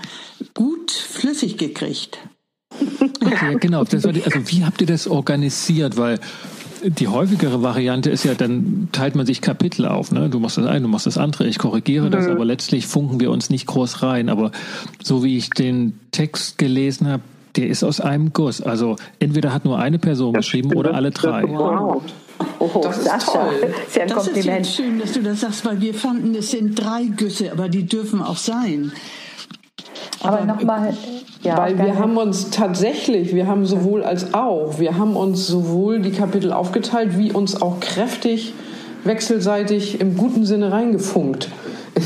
gut 0.53 0.91
flüssig 0.91 1.57
gekriegt. 1.57 2.19
Okay, 3.21 3.57
genau. 3.59 3.83
Die, 3.85 3.95
also 3.95 4.11
wie 4.11 4.65
habt 4.65 4.81
ihr 4.81 4.87
das 4.87 5.07
organisiert? 5.07 5.95
Weil 5.97 6.19
die 6.83 7.07
häufigere 7.07 7.61
Variante 7.63 8.09
ist 8.09 8.25
ja, 8.25 8.33
dann 8.33 8.89
teilt 8.91 9.15
man 9.15 9.25
sich 9.25 9.41
Kapitel 9.41 9.85
auf. 9.85 10.11
Ne? 10.11 10.29
Du 10.29 10.39
machst 10.39 10.57
das 10.57 10.65
eine, 10.65 10.81
du 10.81 10.87
machst 10.87 11.05
das 11.05 11.17
andere, 11.17 11.47
ich 11.47 11.57
korrigiere 11.57 12.07
mhm. 12.07 12.11
das, 12.11 12.27
aber 12.27 12.45
letztlich 12.45 12.87
funken 12.87 13.19
wir 13.19 13.31
uns 13.31 13.49
nicht 13.49 13.67
groß 13.67 14.03
rein. 14.03 14.29
Aber 14.29 14.51
so 15.01 15.23
wie 15.23 15.37
ich 15.37 15.49
den 15.49 15.99
Text 16.11 16.57
gelesen 16.57 17.07
habe, 17.07 17.23
der 17.55 17.67
ist 17.67 17.83
aus 17.83 18.01
einem 18.01 18.33
Guss. 18.33 18.61
Also 18.61 18.95
entweder 19.19 19.53
hat 19.53 19.65
nur 19.65 19.79
eine 19.79 19.99
Person 19.99 20.33
das 20.33 20.45
geschrieben 20.45 20.73
oder 20.73 20.95
alle 20.95 21.11
drei. 21.11 21.43
Wow. 21.43 22.03
Oh, 22.59 22.81
das 22.83 22.97
ist 22.97 23.05
Sascha. 23.05 23.31
toll. 23.31 23.73
Sehr 23.89 24.03
ein 24.03 24.09
das 24.09 24.25
Kompliment. 24.25 24.61
ist 24.65 24.75
schön, 24.75 24.99
dass 24.99 25.13
du 25.13 25.21
das 25.21 25.41
sagst, 25.41 25.65
weil 25.65 25.79
wir 25.81 25.93
fanden, 25.93 26.35
es 26.35 26.51
sind 26.51 26.75
drei 26.75 27.03
Güsse, 27.05 27.51
aber 27.51 27.69
die 27.69 27.85
dürfen 27.85 28.21
auch 28.21 28.37
sein. 28.37 28.91
Aber, 30.21 30.37
aber 30.37 30.45
nochmal, 30.45 30.93
ja, 31.41 31.57
weil 31.57 31.77
wir 31.77 31.99
haben 31.99 32.17
uns 32.17 32.49
tatsächlich, 32.49 33.35
wir 33.35 33.47
haben 33.47 33.65
sowohl 33.65 34.03
als 34.03 34.33
auch, 34.33 34.79
wir 34.79 34.97
haben 34.97 35.15
uns 35.15 35.47
sowohl 35.47 35.99
die 35.99 36.11
Kapitel 36.11 36.53
aufgeteilt, 36.53 37.17
wie 37.17 37.31
uns 37.31 37.61
auch 37.61 37.79
kräftig 37.79 38.53
wechselseitig 39.03 39.99
im 39.99 40.17
guten 40.17 40.45
Sinne 40.45 40.71
reingefunkt. 40.71 41.49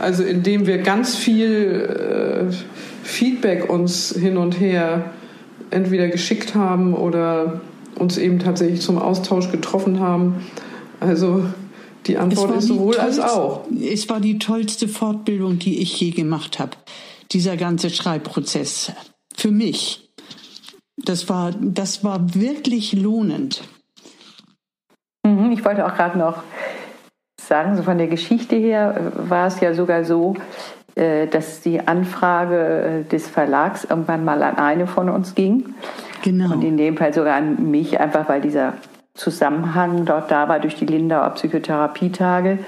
Also 0.00 0.24
indem 0.24 0.66
wir 0.66 0.78
ganz 0.78 1.14
viel 1.14 2.50
äh, 2.50 2.52
Feedback 3.04 3.70
uns 3.70 4.14
hin 4.18 4.36
und 4.36 4.58
her 4.58 5.12
entweder 5.70 6.08
geschickt 6.08 6.54
haben 6.54 6.94
oder 6.94 7.60
uns 7.96 8.18
eben 8.18 8.38
tatsächlich 8.38 8.80
zum 8.80 8.98
Austausch 8.98 9.52
getroffen 9.52 10.00
haben. 10.00 10.46
Also 11.00 11.44
die 12.06 12.16
Antwort 12.16 12.56
ist 12.56 12.68
sowohl 12.68 12.96
als 12.96 13.18
auch. 13.18 13.62
Es 13.70 14.08
war 14.08 14.20
die 14.20 14.38
tollste 14.38 14.88
Fortbildung, 14.88 15.58
die 15.58 15.80
ich 15.80 16.00
je 16.00 16.10
gemacht 16.10 16.58
habe 16.58 16.76
dieser 17.32 17.56
ganze 17.56 17.90
Schreibprozess 17.90 18.92
für 19.34 19.50
mich. 19.50 20.08
Das 20.96 21.28
war, 21.28 21.50
das 21.60 22.04
war 22.04 22.34
wirklich 22.34 22.92
lohnend. 22.92 23.64
Mhm, 25.24 25.50
ich 25.52 25.64
wollte 25.64 25.84
auch 25.86 25.94
gerade 25.94 26.16
noch 26.18 26.42
sagen, 27.40 27.76
so 27.76 27.82
von 27.82 27.98
der 27.98 28.06
Geschichte 28.06 28.56
her 28.56 28.94
äh, 28.96 29.30
war 29.30 29.48
es 29.48 29.60
ja 29.60 29.74
sogar 29.74 30.04
so, 30.04 30.34
äh, 30.94 31.26
dass 31.26 31.60
die 31.60 31.80
Anfrage 31.80 33.04
äh, 33.06 33.08
des 33.08 33.28
Verlags 33.28 33.84
irgendwann 33.84 34.24
mal 34.24 34.42
an 34.42 34.56
eine 34.56 34.86
von 34.86 35.10
uns 35.10 35.34
ging. 35.34 35.74
Genau. 36.22 36.54
Und 36.54 36.62
in 36.62 36.76
dem 36.76 36.96
Fall 36.96 37.12
sogar 37.12 37.36
an 37.36 37.70
mich, 37.70 37.98
einfach 38.00 38.28
weil 38.28 38.40
dieser 38.40 38.74
Zusammenhang 39.14 40.04
dort 40.04 40.30
da 40.30 40.48
war 40.48 40.58
durch 40.58 40.74
die 40.74 40.86
Lindauer 40.86 41.30
Psychotherapietage. 41.30 42.58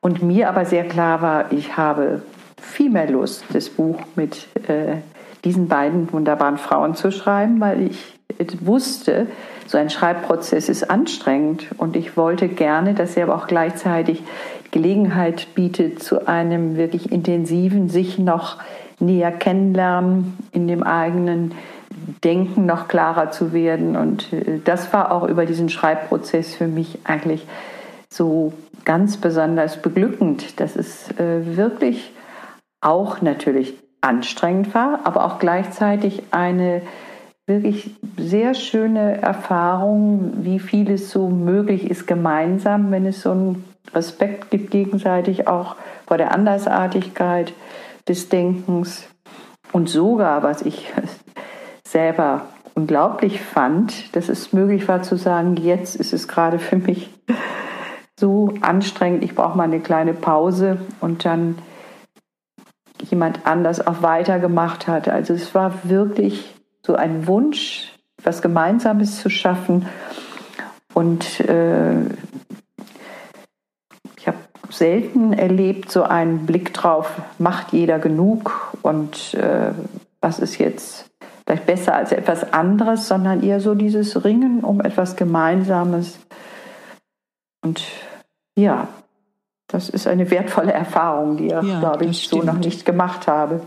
Und 0.00 0.22
mir 0.22 0.48
aber 0.48 0.64
sehr 0.64 0.84
klar 0.84 1.20
war, 1.20 1.52
ich 1.52 1.76
habe 1.76 2.22
viel 2.60 2.90
mehr 2.90 3.10
Lust, 3.10 3.44
das 3.52 3.68
Buch 3.68 3.98
mit 4.14 4.48
äh, 4.68 4.96
diesen 5.44 5.68
beiden 5.68 6.12
wunderbaren 6.12 6.58
Frauen 6.58 6.94
zu 6.94 7.12
schreiben, 7.12 7.60
weil 7.60 7.82
ich 7.82 8.16
wusste, 8.60 9.26
so 9.66 9.78
ein 9.78 9.90
Schreibprozess 9.90 10.68
ist 10.68 10.90
anstrengend 10.90 11.66
und 11.78 11.96
ich 11.96 12.16
wollte 12.16 12.48
gerne, 12.48 12.94
dass 12.94 13.16
er 13.16 13.24
aber 13.24 13.36
auch 13.36 13.46
gleichzeitig 13.46 14.22
Gelegenheit 14.70 15.54
bietet 15.54 16.02
zu 16.02 16.26
einem 16.26 16.76
wirklich 16.76 17.12
intensiven, 17.12 17.88
sich 17.88 18.18
noch 18.18 18.58
näher 18.98 19.32
kennenlernen, 19.32 20.36
in 20.52 20.68
dem 20.68 20.82
eigenen 20.82 21.52
Denken 22.24 22.66
noch 22.66 22.88
klarer 22.88 23.30
zu 23.30 23.52
werden. 23.52 23.96
Und 23.96 24.32
äh, 24.32 24.60
das 24.64 24.92
war 24.92 25.12
auch 25.12 25.28
über 25.28 25.46
diesen 25.46 25.68
Schreibprozess 25.68 26.54
für 26.54 26.68
mich 26.68 26.98
eigentlich 27.04 27.46
so 28.08 28.52
ganz 28.84 29.16
besonders 29.16 29.82
beglückend, 29.82 30.60
dass 30.60 30.76
es 30.76 31.10
äh, 31.18 31.56
wirklich 31.56 32.12
auch 32.80 33.20
natürlich 33.20 33.74
anstrengend 34.00 34.74
war, 34.74 35.00
aber 35.04 35.24
auch 35.24 35.38
gleichzeitig 35.38 36.22
eine 36.30 36.82
wirklich 37.46 37.94
sehr 38.16 38.54
schöne 38.54 39.20
Erfahrung, 39.20 40.32
wie 40.44 40.58
vieles 40.58 41.10
so 41.10 41.28
möglich 41.28 41.88
ist 41.90 42.06
gemeinsam, 42.06 42.90
wenn 42.90 43.06
es 43.06 43.22
so 43.22 43.30
einen 43.30 43.64
Respekt 43.94 44.50
gibt 44.50 44.70
gegenseitig 44.70 45.46
auch 45.46 45.76
vor 46.06 46.18
der 46.18 46.32
Andersartigkeit 46.32 47.52
des 48.08 48.28
Denkens 48.28 49.08
und 49.72 49.88
sogar, 49.88 50.42
was 50.42 50.62
ich 50.62 50.92
selber 51.90 52.46
unglaublich 52.74 53.40
fand, 53.40 54.14
dass 54.14 54.28
es 54.28 54.52
möglich 54.52 54.86
war 54.88 55.02
zu 55.02 55.16
sagen, 55.16 55.56
jetzt 55.56 55.96
ist 55.96 56.12
es 56.12 56.28
gerade 56.28 56.58
für 56.58 56.76
mich 56.76 57.10
so 58.18 58.52
anstrengend, 58.60 59.24
ich 59.24 59.34
brauche 59.34 59.56
mal 59.56 59.64
eine 59.64 59.80
kleine 59.80 60.14
Pause 60.14 60.78
und 61.00 61.24
dann 61.24 61.58
jemand 63.10 63.46
anders 63.46 63.86
auch 63.86 64.02
weitergemacht 64.02 64.88
hat. 64.88 65.08
Also 65.08 65.34
es 65.34 65.54
war 65.54 65.72
wirklich 65.84 66.54
so 66.84 66.94
ein 66.94 67.26
Wunsch, 67.26 67.92
was 68.22 68.42
Gemeinsames 68.42 69.20
zu 69.20 69.28
schaffen. 69.28 69.86
Und 70.94 71.40
äh, 71.40 72.00
ich 74.16 74.26
habe 74.26 74.38
selten 74.70 75.32
erlebt, 75.32 75.90
so 75.90 76.02
einen 76.02 76.46
Blick 76.46 76.72
drauf, 76.72 77.20
macht 77.38 77.72
jeder 77.72 77.98
genug 77.98 78.72
und 78.82 79.34
äh, 79.34 79.72
was 80.20 80.38
ist 80.38 80.58
jetzt 80.58 81.10
vielleicht 81.46 81.66
besser 81.66 81.94
als 81.94 82.12
etwas 82.12 82.52
anderes, 82.52 83.06
sondern 83.06 83.42
eher 83.42 83.60
so 83.60 83.74
dieses 83.74 84.24
Ringen 84.24 84.64
um 84.64 84.80
etwas 84.80 85.16
Gemeinsames. 85.16 86.18
Und 87.62 87.82
ja, 88.58 88.88
das 89.68 89.88
ist 89.88 90.06
eine 90.06 90.30
wertvolle 90.30 90.72
Erfahrung, 90.72 91.36
die 91.36 91.46
ich, 91.46 91.52
ja, 91.52 91.80
glaube 91.80 92.06
ich, 92.06 92.28
so 92.28 92.42
noch 92.42 92.58
nicht 92.58 92.84
gemacht 92.84 93.26
habe. 93.26 93.60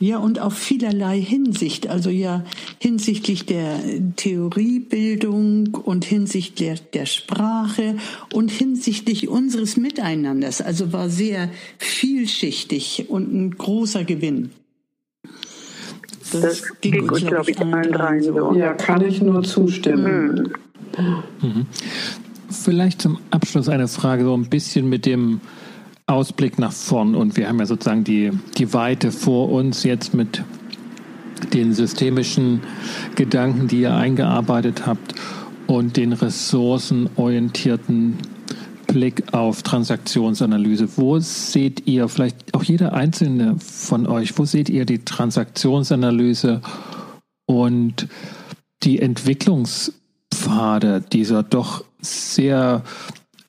Ja, 0.00 0.18
und 0.18 0.40
auf 0.40 0.54
vielerlei 0.54 1.20
Hinsicht, 1.20 1.88
also 1.88 2.10
ja 2.10 2.44
hinsichtlich 2.80 3.46
der 3.46 3.78
Theoriebildung 4.16 5.68
und 5.74 6.04
hinsichtlich 6.04 6.54
der, 6.66 6.74
der 6.92 7.06
Sprache 7.06 7.96
und 8.32 8.50
hinsichtlich 8.50 9.28
unseres 9.28 9.76
Miteinanders. 9.76 10.60
Also 10.60 10.92
war 10.92 11.08
sehr 11.08 11.48
vielschichtig 11.78 13.06
und 13.08 13.32
ein 13.32 13.50
großer 13.52 14.02
Gewinn. 14.02 14.50
Das, 16.34 16.62
das 16.62 16.80
ging 16.80 17.08
uns, 17.08 17.26
glaube 17.26 17.50
ich, 17.50 17.60
allen 17.60 17.92
dreien 17.92 18.22
so. 18.22 18.54
Ja, 18.54 18.74
kann 18.74 19.04
ich 19.04 19.22
nur 19.22 19.42
zustimmen. 19.42 20.52
Mhm. 21.42 21.66
Vielleicht 22.50 23.02
zum 23.02 23.18
Abschluss 23.30 23.68
eine 23.68 23.88
Frage, 23.88 24.24
so 24.24 24.34
ein 24.34 24.48
bisschen 24.48 24.88
mit 24.88 25.04
dem 25.06 25.40
Ausblick 26.06 26.58
nach 26.58 26.72
vorn. 26.72 27.14
Und 27.14 27.36
wir 27.36 27.48
haben 27.48 27.58
ja 27.58 27.66
sozusagen 27.66 28.04
die, 28.04 28.30
die 28.56 28.72
Weite 28.72 29.10
vor 29.10 29.50
uns 29.50 29.82
jetzt 29.84 30.14
mit 30.14 30.42
den 31.52 31.74
systemischen 31.74 32.60
Gedanken, 33.16 33.68
die 33.68 33.80
ihr 33.80 33.94
eingearbeitet 33.94 34.86
habt 34.86 35.14
und 35.66 35.96
den 35.96 36.12
ressourcenorientierten 36.12 38.18
Blick 38.94 39.34
auf 39.34 39.62
Transaktionsanalyse. 39.64 40.96
Wo 40.96 41.18
seht 41.18 41.88
ihr, 41.88 42.08
vielleicht 42.08 42.54
auch 42.54 42.62
jeder 42.62 42.94
einzelne 42.94 43.56
von 43.58 44.06
euch, 44.06 44.38
wo 44.38 44.44
seht 44.44 44.68
ihr 44.68 44.84
die 44.84 45.04
Transaktionsanalyse 45.04 46.60
und 47.44 48.06
die 48.84 49.00
Entwicklungspfade 49.00 51.02
dieser 51.12 51.42
doch 51.42 51.84
sehr 52.00 52.84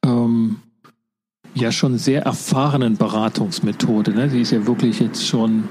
ähm, 0.04 0.56
ja 1.54 1.72
schon 1.72 2.00
sehr 2.00 2.24
erfahrenen 2.24 2.98
Beratungsmethode. 2.98 4.16
Ne? 4.16 4.32
Sie 4.32 4.42
ist 4.42 4.52
ja 4.52 4.66
wirklich 4.66 5.00
jetzt 5.00 5.28
schon 5.28 5.66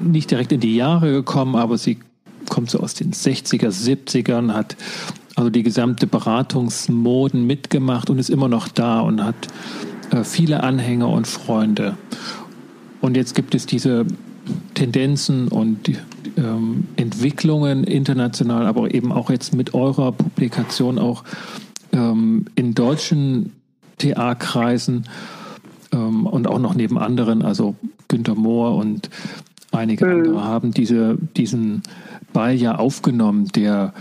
nicht 0.00 0.30
direkt 0.30 0.52
in 0.52 0.60
die 0.60 0.76
Jahre 0.76 1.12
gekommen, 1.12 1.56
aber 1.56 1.78
sie 1.78 1.96
kommt 2.50 2.70
so 2.70 2.80
aus 2.80 2.92
den 2.92 3.14
60er, 3.14 3.70
70ern, 3.70 4.52
hat 4.52 4.76
also 5.36 5.50
die 5.50 5.62
gesamte 5.62 6.06
Beratungsmoden 6.06 7.46
mitgemacht 7.46 8.10
und 8.10 8.18
ist 8.18 8.30
immer 8.30 8.48
noch 8.48 8.68
da 8.68 9.00
und 9.00 9.22
hat 9.22 9.36
äh, 10.10 10.24
viele 10.24 10.62
Anhänger 10.62 11.08
und 11.08 11.26
Freunde. 11.26 11.96
Und 13.00 13.16
jetzt 13.16 13.34
gibt 13.34 13.54
es 13.54 13.66
diese 13.66 14.06
Tendenzen 14.74 15.48
und 15.48 15.90
ähm, 16.36 16.84
Entwicklungen 16.96 17.84
international, 17.84 18.66
aber 18.66 18.92
eben 18.94 19.12
auch 19.12 19.30
jetzt 19.30 19.54
mit 19.54 19.74
eurer 19.74 20.12
Publikation 20.12 20.98
auch 20.98 21.22
ähm, 21.92 22.46
in 22.54 22.74
deutschen 22.74 23.52
TA-Kreisen 23.98 25.04
ähm, 25.92 26.26
und 26.26 26.46
auch 26.46 26.58
noch 26.58 26.74
neben 26.74 26.98
anderen, 26.98 27.42
also 27.42 27.74
Günter 28.08 28.34
Mohr 28.34 28.76
und 28.76 29.10
einige 29.72 30.06
mhm. 30.06 30.12
andere 30.12 30.44
haben 30.44 30.72
diese, 30.72 31.18
diesen 31.36 31.82
Ball 32.32 32.54
ja 32.54 32.76
aufgenommen, 32.76 33.48
der 33.48 33.92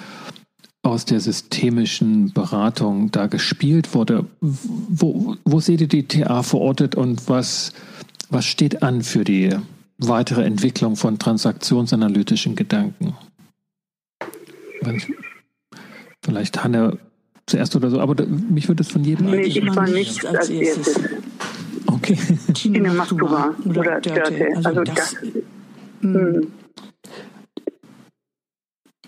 aus 0.85 1.05
der 1.05 1.19
systemischen 1.19 2.31
Beratung 2.31 3.09
da 3.09 3.25
gespielt 3.25 3.95
wurde. 3.95 4.25
Wo, 4.39 5.35
wo 5.43 5.59
seht 5.59 5.81
ihr 5.81 5.87
die 5.87 6.07
TA 6.07 6.43
verortet 6.43 6.93
und 6.93 7.27
was, 7.27 7.73
was 8.29 8.45
steht 8.45 8.83
an 8.83 9.01
für 9.01 9.23
die 9.23 9.49
weitere 9.97 10.43
Entwicklung 10.43 10.95
von 10.95 11.17
transaktionsanalytischen 11.17 12.55
Gedanken? 12.55 13.15
Vielleicht 16.23 16.63
Hanne 16.63 16.99
zuerst 17.47 17.75
oder 17.75 17.89
so, 17.89 17.99
aber 17.99 18.13
da, 18.13 18.25
mich 18.25 18.67
würde 18.67 18.83
es 18.83 18.89
von 18.89 19.03
jedem 19.03 19.31
Nee, 19.31 19.41
ich 19.41 19.75
war 19.75 19.89
nicht 19.89 20.23
als 20.23 20.49
erstes. 20.49 20.99
Okay. 21.87 22.17
Tine 22.53 22.91
Mastura 22.91 23.55
oder, 23.65 23.79
oder 23.79 24.01
Dörte. 24.01 24.47
Also, 24.55 24.69
also 24.69 24.83
das. 24.83 24.95
das 24.95 25.15
hm. 26.01 26.47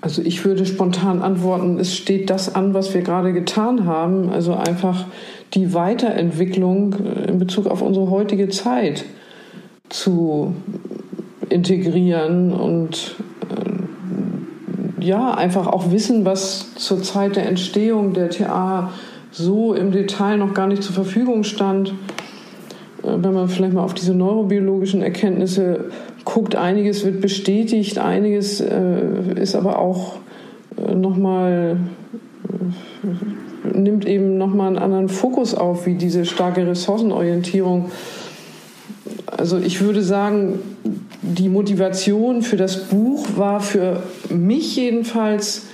Also 0.01 0.21
ich 0.21 0.45
würde 0.45 0.65
spontan 0.65 1.21
antworten, 1.21 1.79
es 1.79 1.95
steht 1.95 2.29
das 2.29 2.53
an, 2.53 2.73
was 2.73 2.93
wir 2.93 3.01
gerade 3.01 3.33
getan 3.33 3.85
haben. 3.85 4.29
Also 4.29 4.53
einfach 4.53 5.05
die 5.53 5.73
Weiterentwicklung 5.73 6.95
in 7.27 7.39
Bezug 7.39 7.67
auf 7.67 7.81
unsere 7.81 8.09
heutige 8.09 8.49
Zeit 8.49 9.05
zu 9.89 10.53
integrieren 11.49 12.53
und 12.53 13.15
ja, 15.07 15.33
einfach 15.33 15.67
auch 15.67 15.91
wissen, 15.91 16.25
was 16.25 16.75
zur 16.75 17.01
Zeit 17.01 17.37
der 17.37 17.47
Entstehung 17.47 18.13
der 18.13 18.29
TA 18.29 18.91
so 19.31 19.73
im 19.73 19.91
Detail 19.91 20.37
noch 20.37 20.53
gar 20.53 20.67
nicht 20.67 20.83
zur 20.83 20.93
Verfügung 20.93 21.43
stand. 21.43 21.93
Äh, 23.03 23.13
wenn 23.17 23.33
man 23.33 23.47
vielleicht 23.47 23.73
mal 23.73 23.83
auf 23.83 23.93
diese 23.93 24.13
neurobiologischen 24.13 25.01
Erkenntnisse 25.01 25.91
guckt, 26.27 26.57
einiges 26.57 27.05
wird 27.05 27.21
bestätigt, 27.21 27.99
einiges 27.99 28.59
äh, 28.59 29.39
ist 29.39 29.55
aber 29.55 29.79
auch 29.79 30.17
äh, 30.77 30.93
nochmal, 30.93 31.77
äh, 33.73 33.77
nimmt 33.77 34.05
eben 34.05 34.37
nochmal 34.37 34.67
einen 34.67 34.77
anderen 34.77 35.07
Fokus 35.07 35.55
auf, 35.55 35.85
wie 35.85 35.95
diese 35.95 36.25
starke 36.25 36.67
Ressourcenorientierung. 36.67 37.91
Also 39.25 39.57
ich 39.57 39.79
würde 39.79 40.03
sagen, 40.03 40.59
die 41.21 41.47
Motivation 41.47 42.41
für 42.41 42.57
das 42.57 42.89
Buch 42.89 43.25
war 43.37 43.61
für 43.61 44.03
mich 44.29 44.75
jedenfalls 44.75 45.67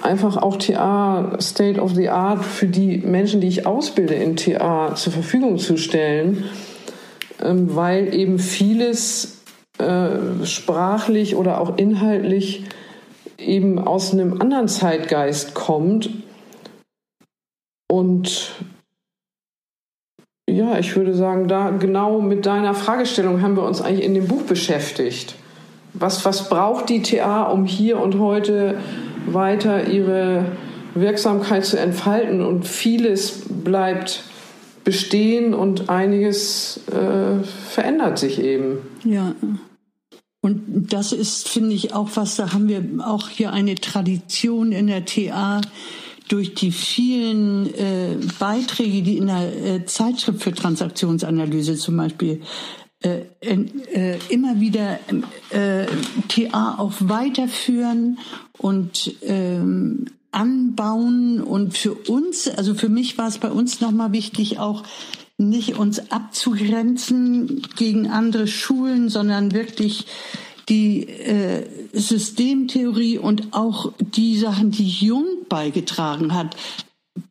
einfach 0.00 0.38
auch 0.38 0.56
TA 0.56 1.36
State 1.38 1.78
of 1.78 1.94
the 1.94 2.08
Art 2.08 2.42
für 2.42 2.66
die 2.66 2.96
Menschen, 2.96 3.42
die 3.42 3.48
ich 3.48 3.66
ausbilde 3.66 4.14
in 4.14 4.36
TA 4.36 4.94
zur 4.94 5.12
Verfügung 5.12 5.58
zu 5.58 5.76
stellen, 5.76 6.44
ähm, 7.44 7.76
weil 7.76 8.14
eben 8.14 8.38
vieles 8.38 9.37
äh, 9.78 10.44
sprachlich 10.44 11.36
oder 11.36 11.60
auch 11.60 11.78
inhaltlich 11.78 12.64
eben 13.38 13.78
aus 13.78 14.12
einem 14.12 14.40
anderen 14.40 14.68
Zeitgeist 14.68 15.54
kommt 15.54 16.10
und 17.90 18.54
ja, 20.48 20.78
ich 20.78 20.96
würde 20.96 21.14
sagen, 21.14 21.48
da 21.48 21.70
genau 21.70 22.20
mit 22.20 22.46
deiner 22.46 22.74
Fragestellung 22.74 23.42
haben 23.42 23.56
wir 23.56 23.64
uns 23.64 23.80
eigentlich 23.80 24.04
in 24.04 24.14
dem 24.14 24.28
Buch 24.28 24.42
beschäftigt. 24.42 25.34
Was, 25.92 26.24
was 26.24 26.48
braucht 26.48 26.88
die 26.88 27.02
TA, 27.02 27.44
um 27.44 27.64
hier 27.64 28.00
und 28.00 28.18
heute 28.18 28.78
weiter 29.26 29.88
ihre 29.88 30.44
Wirksamkeit 30.94 31.64
zu 31.64 31.78
entfalten 31.78 32.44
und 32.44 32.66
vieles 32.66 33.42
bleibt 33.48 34.24
bestehen 34.84 35.54
und 35.54 35.90
einiges 35.90 36.80
äh, 36.88 37.44
verändert 37.44 38.18
sich 38.18 38.42
eben. 38.42 38.78
Ja. 39.04 39.34
Und 40.40 40.92
das 40.92 41.12
ist, 41.12 41.48
finde 41.48 41.74
ich, 41.74 41.94
auch 41.94 42.10
was, 42.14 42.36
da 42.36 42.52
haben 42.52 42.68
wir 42.68 42.84
auch 43.06 43.28
hier 43.28 43.52
eine 43.52 43.74
Tradition 43.74 44.72
in 44.72 44.86
der 44.86 45.04
TA 45.04 45.60
durch 46.28 46.54
die 46.54 46.70
vielen 46.70 47.74
äh, 47.74 48.16
Beiträge, 48.38 49.02
die 49.02 49.16
in 49.16 49.26
der 49.26 49.64
äh, 49.64 49.84
Zeitschrift 49.86 50.42
für 50.42 50.52
Transaktionsanalyse 50.52 51.76
zum 51.76 51.96
Beispiel 51.96 52.42
äh, 53.00 53.22
äh, 53.40 54.18
immer 54.28 54.60
wieder 54.60 54.98
äh, 55.50 55.86
TA 56.28 56.78
auch 56.78 56.94
weiterführen 56.98 58.18
und 58.58 59.14
ähm, 59.22 60.06
anbauen. 60.32 61.40
Und 61.40 61.76
für 61.76 61.94
uns, 61.94 62.48
also 62.48 62.74
für 62.74 62.88
mich 62.88 63.16
war 63.16 63.28
es 63.28 63.38
bei 63.38 63.50
uns 63.50 63.80
nochmal 63.80 64.12
wichtig, 64.12 64.58
auch 64.58 64.82
nicht 65.38 65.78
uns 65.78 66.10
abzugrenzen 66.10 67.62
gegen 67.76 68.08
andere 68.10 68.46
Schulen, 68.48 69.08
sondern 69.08 69.52
wirklich 69.52 70.06
die 70.68 71.08
äh, 71.08 71.64
Systemtheorie 71.92 73.18
und 73.18 73.54
auch 73.54 73.92
die 74.00 74.36
Sachen, 74.36 74.70
die 74.70 74.88
Jung 74.88 75.24
beigetragen 75.48 76.34
hat, 76.34 76.56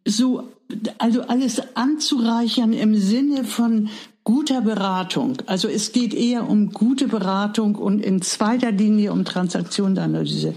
so 0.06 0.50
also 0.98 1.22
alles 1.22 1.62
anzureichern 1.76 2.74
im 2.74 2.96
Sinne 2.96 3.44
von 3.44 3.90
guter 4.24 4.62
Beratung. 4.62 5.38
Also 5.46 5.68
es 5.70 5.92
geht 5.92 6.14
eher 6.14 6.50
um 6.50 6.72
gute 6.72 7.08
Beratung 7.08 7.76
und 7.76 8.04
in 8.04 8.22
zweiter 8.22 8.72
Linie 8.72 9.14
um 9.14 9.24
Transaktionsanalyse. 9.24 10.54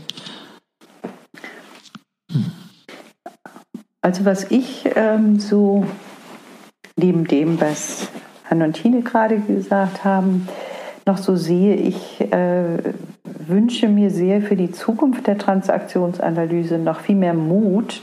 Also 4.00 4.24
was 4.24 4.50
ich 4.50 4.88
ähm, 4.96 5.38
so 5.38 5.86
neben 7.00 7.26
dem, 7.26 7.60
was 7.60 8.08
Hanne 8.48 8.64
und 8.64 8.74
Tine 8.74 9.02
gerade 9.02 9.38
gesagt 9.38 10.04
haben, 10.04 10.48
noch 11.06 11.18
so 11.18 11.34
sehe, 11.34 11.74
ich 11.74 12.20
äh, 12.20 12.78
wünsche 13.24 13.88
mir 13.88 14.10
sehr 14.10 14.42
für 14.42 14.56
die 14.56 14.70
Zukunft 14.70 15.26
der 15.26 15.38
Transaktionsanalyse 15.38 16.78
noch 16.78 17.00
viel 17.00 17.16
mehr 17.16 17.34
Mut, 17.34 18.00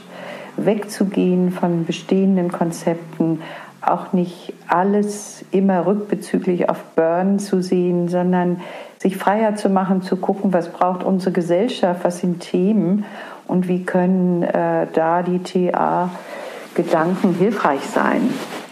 wegzugehen 0.56 1.52
von 1.52 1.84
bestehenden 1.84 2.50
Konzepten, 2.50 3.40
auch 3.80 4.12
nicht 4.12 4.52
alles 4.66 5.44
immer 5.52 5.86
rückbezüglich 5.86 6.68
auf 6.68 6.82
Burn 6.96 7.38
zu 7.38 7.62
sehen, 7.62 8.08
sondern 8.08 8.60
sich 8.98 9.16
freier 9.16 9.54
zu 9.54 9.68
machen, 9.68 10.02
zu 10.02 10.16
gucken, 10.16 10.52
was 10.52 10.70
braucht 10.70 11.04
unsere 11.04 11.32
Gesellschaft, 11.32 12.00
was 12.02 12.18
sind 12.18 12.40
Themen 12.40 13.04
und 13.46 13.68
wie 13.68 13.84
können 13.84 14.42
äh, 14.42 14.86
da 14.92 15.22
die 15.22 15.38
TA-Gedanken 15.38 17.34
hilfreich 17.34 17.82
sein. 17.82 18.28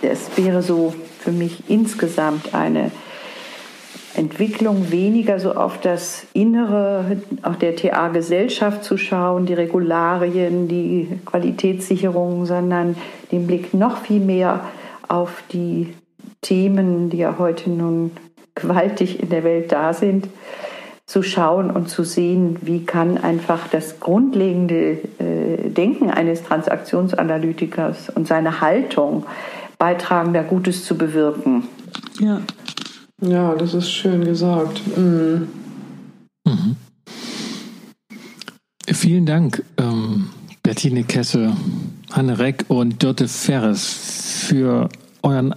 Es 0.07 0.37
wäre 0.37 0.63
so 0.63 0.95
für 1.19 1.33
mich 1.33 1.65
insgesamt 1.69 2.55
eine 2.55 2.91
Entwicklung 4.15 4.91
weniger 4.91 5.39
so 5.39 5.53
auf 5.53 5.79
das 5.81 6.27
Innere 6.33 7.19
auch 7.43 7.57
der 7.57 7.77
TA-Gesellschaft 7.77 8.83
zu 8.83 8.97
schauen, 8.97 9.45
die 9.45 9.55
Regularien, 9.55 10.69
die 10.69 11.21
Qualitätssicherung, 11.27 12.47
sondern 12.47 12.97
den 13.31 13.47
Blick 13.47 13.75
noch 13.75 13.99
viel 13.99 14.21
mehr 14.21 14.61
auf 15.09 15.43
die 15.53 15.93
Themen, 16.41 17.11
die 17.11 17.19
ja 17.19 17.37
heute 17.39 17.71
nun 17.71 18.13
gewaltig 18.55 19.23
in 19.23 19.29
der 19.29 19.45
Welt 19.45 19.71
da 19.71 19.93
sind, 19.93 20.29
zu 21.05 21.23
schauen 21.23 21.71
und 21.71 21.89
zu 21.89 22.03
sehen, 22.03 22.57
wie 22.63 22.85
kann 22.85 23.19
einfach 23.19 23.69
das 23.69 24.01
grundlegende 24.01 24.99
äh, 25.19 25.69
Denken 25.69 26.11
eines 26.11 26.43
Transaktionsanalytikers 26.43 28.11
und 28.11 28.27
seine 28.27 28.61
Haltung 28.61 29.25
beitragen, 29.79 30.33
da 30.33 30.43
Gutes 30.43 30.85
zu 30.85 30.97
bewirken. 30.97 31.65
Ja. 32.21 32.41
Ja, 33.21 33.55
das 33.55 33.75
ist 33.75 33.91
schön 33.91 34.25
gesagt. 34.25 34.83
Mhm. 34.97 35.49
Mhm. 36.45 36.77
Vielen 38.89 39.27
Dank, 39.27 39.65
ähm, 39.79 40.31
Bettine 40.63 41.05
Kesse, 41.05 41.57
Hanne 42.13 42.39
Reck 42.39 42.65
und 42.69 43.03
Dörte 43.03 43.27
Ferres 43.29 43.85
für 44.49 44.89
euren 45.23 45.55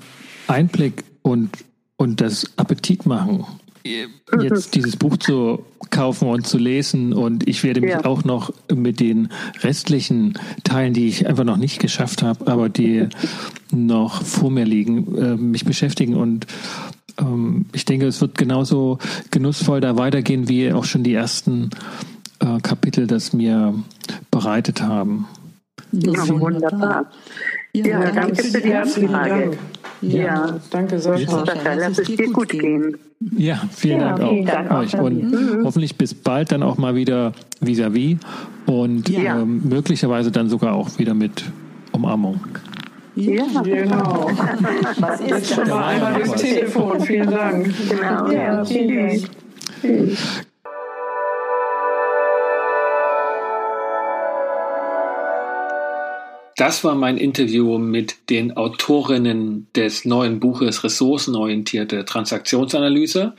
Einblick 0.47 1.03
und, 1.21 1.49
und 1.97 2.21
das 2.21 2.45
Appetit 2.58 3.05
machen, 3.05 3.45
jetzt 3.84 4.76
dieses 4.76 4.96
Buch 4.96 5.18
zu 5.18 5.65
kaufen 5.89 6.28
und 6.28 6.46
zu 6.46 6.58
lesen. 6.58 7.13
Und 7.13 7.48
ich 7.48 7.63
werde 7.63 7.82
mich 7.82 7.92
ja. 7.92 8.06
auch 8.06 8.24
noch 8.24 8.54
mit 8.74 9.00
den 9.00 9.30
restlichen 9.62 10.38
Teilen, 10.63 10.94
die 10.94 11.08
ich 11.08 11.28
einfach 11.28 11.44
noch 11.44 11.58
nicht 11.58 11.80
geschafft 11.80 12.24
habe, 12.24 12.48
aber 12.48 12.70
die 12.70 13.08
noch 13.72 14.24
vor 14.24 14.52
mir 14.52 14.65
liegen, 14.65 15.15
äh, 15.18 15.36
mich 15.36 15.65
beschäftigen 15.65 16.15
und 16.15 16.48
ähm, 17.20 17.65
ich 17.74 17.86
denke, 17.86 18.08
es 18.08 18.22
wird 18.22 18.38
genauso 18.38 18.98
genussvoll 19.32 19.82
da 19.82 19.98
weitergehen, 19.98 20.48
wie 20.50 20.72
auch 20.72 20.86
schon 20.86 21.04
die 21.04 21.13
ersten 21.13 21.70
äh, 22.39 22.60
Kapitel 22.62 23.08
das 23.08 23.34
mir 23.34 23.74
bereitet 24.32 24.82
haben. 24.82 25.28
Ja, 25.92 26.28
wunderbar. 26.28 27.12
Ja, 27.74 27.86
ja 27.86 28.12
danke, 28.12 28.44
für 28.44 28.62
die 28.62 28.74
Anfrage. 28.74 29.58
Ja, 30.02 30.24
ja, 30.24 30.60
danke 30.70 31.00
Sascha. 31.00 31.44
Lass 31.76 31.98
es 31.98 32.08
dir 32.08 32.32
gut 32.32 32.50
gehen. 32.50 32.96
Ja, 33.19 33.62
vielen 33.71 33.99
ja, 33.99 34.15
Dank 34.15 34.21
auch 34.21 34.45
Dank 34.45 34.71
euch. 34.71 34.97
Und 34.97 35.32
mhm. 35.32 35.65
hoffentlich 35.65 35.97
bis 35.97 36.13
bald 36.13 36.51
dann 36.51 36.63
auch 36.63 36.77
mal 36.77 36.95
wieder 36.95 37.34
vis-à-vis 37.60 38.15
-vis 38.15 38.17
und 38.65 39.10
ähm, 39.10 39.62
möglicherweise 39.67 40.32
dann 40.32 40.47
sogar 40.49 40.73
auch 40.73 40.97
wieder 40.97 41.13
mit 41.13 41.43
Umarmung. 41.91 42.39
Ja, 43.15 43.43
genau. 43.62 44.32
Was 44.99 45.19
ist 45.19 45.29
Jetzt 45.29 45.53
schon 45.53 45.67
mal 45.67 45.84
einmal 45.84 46.13
durchs 46.13 46.41
Telefon. 46.41 47.01
Vielen 47.01 47.29
Dank. 47.29 47.73
Genau. 47.89 48.32
Ja, 48.32 48.63
tschüss. 48.63 49.27
tschüss. 49.82 50.45
Das 56.60 56.84
war 56.84 56.93
mein 56.93 57.15
Interview 57.15 57.78
mit 57.78 58.30
den 58.30 58.58
Autorinnen 58.58 59.67
des 59.78 60.04
neuen 60.04 60.41
Buches 60.41 60.84
Ressourcenorientierte 60.84 62.04
Transaktionsanalyse, 62.04 63.34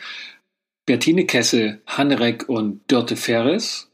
Bertine 0.86 1.26
Kessel, 1.26 1.82
Hannereck 1.86 2.48
und 2.48 2.80
Dörte 2.90 3.16
Ferris. 3.16 3.90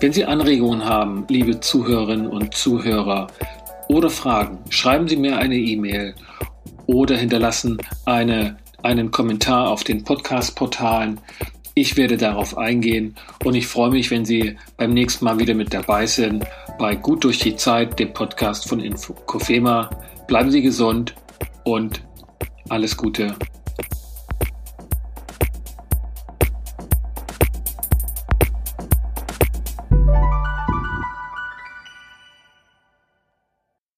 Wenn 0.00 0.12
Sie 0.12 0.24
Anregungen 0.24 0.84
haben, 0.84 1.24
liebe 1.28 1.58
Zuhörerinnen 1.58 2.28
und 2.28 2.54
Zuhörer, 2.54 3.26
oder 3.88 4.08
Fragen, 4.08 4.60
schreiben 4.70 5.08
Sie 5.08 5.16
mir 5.16 5.38
eine 5.38 5.56
E-Mail 5.56 6.14
oder 6.86 7.16
hinterlassen 7.16 7.78
eine, 8.06 8.56
einen 8.84 9.10
Kommentar 9.10 9.68
auf 9.68 9.82
den 9.82 10.04
Podcast-Portalen. 10.04 11.20
Ich 11.74 11.96
werde 11.96 12.18
darauf 12.18 12.58
eingehen 12.58 13.14
und 13.44 13.54
ich 13.54 13.66
freue 13.66 13.90
mich, 13.90 14.10
wenn 14.10 14.26
Sie 14.26 14.56
beim 14.76 14.92
nächsten 14.92 15.24
Mal 15.24 15.38
wieder 15.38 15.54
mit 15.54 15.72
dabei 15.72 16.06
sind 16.06 16.44
bei 16.78 16.94
Gut 16.96 17.24
durch 17.24 17.38
die 17.38 17.56
Zeit, 17.56 17.98
dem 17.98 18.12
Podcast 18.12 18.68
von 18.68 18.80
Infocofema. 18.80 19.88
Bleiben 20.26 20.50
Sie 20.50 20.62
gesund 20.62 21.14
und 21.64 22.02
alles 22.68 22.96
Gute. 22.96 23.34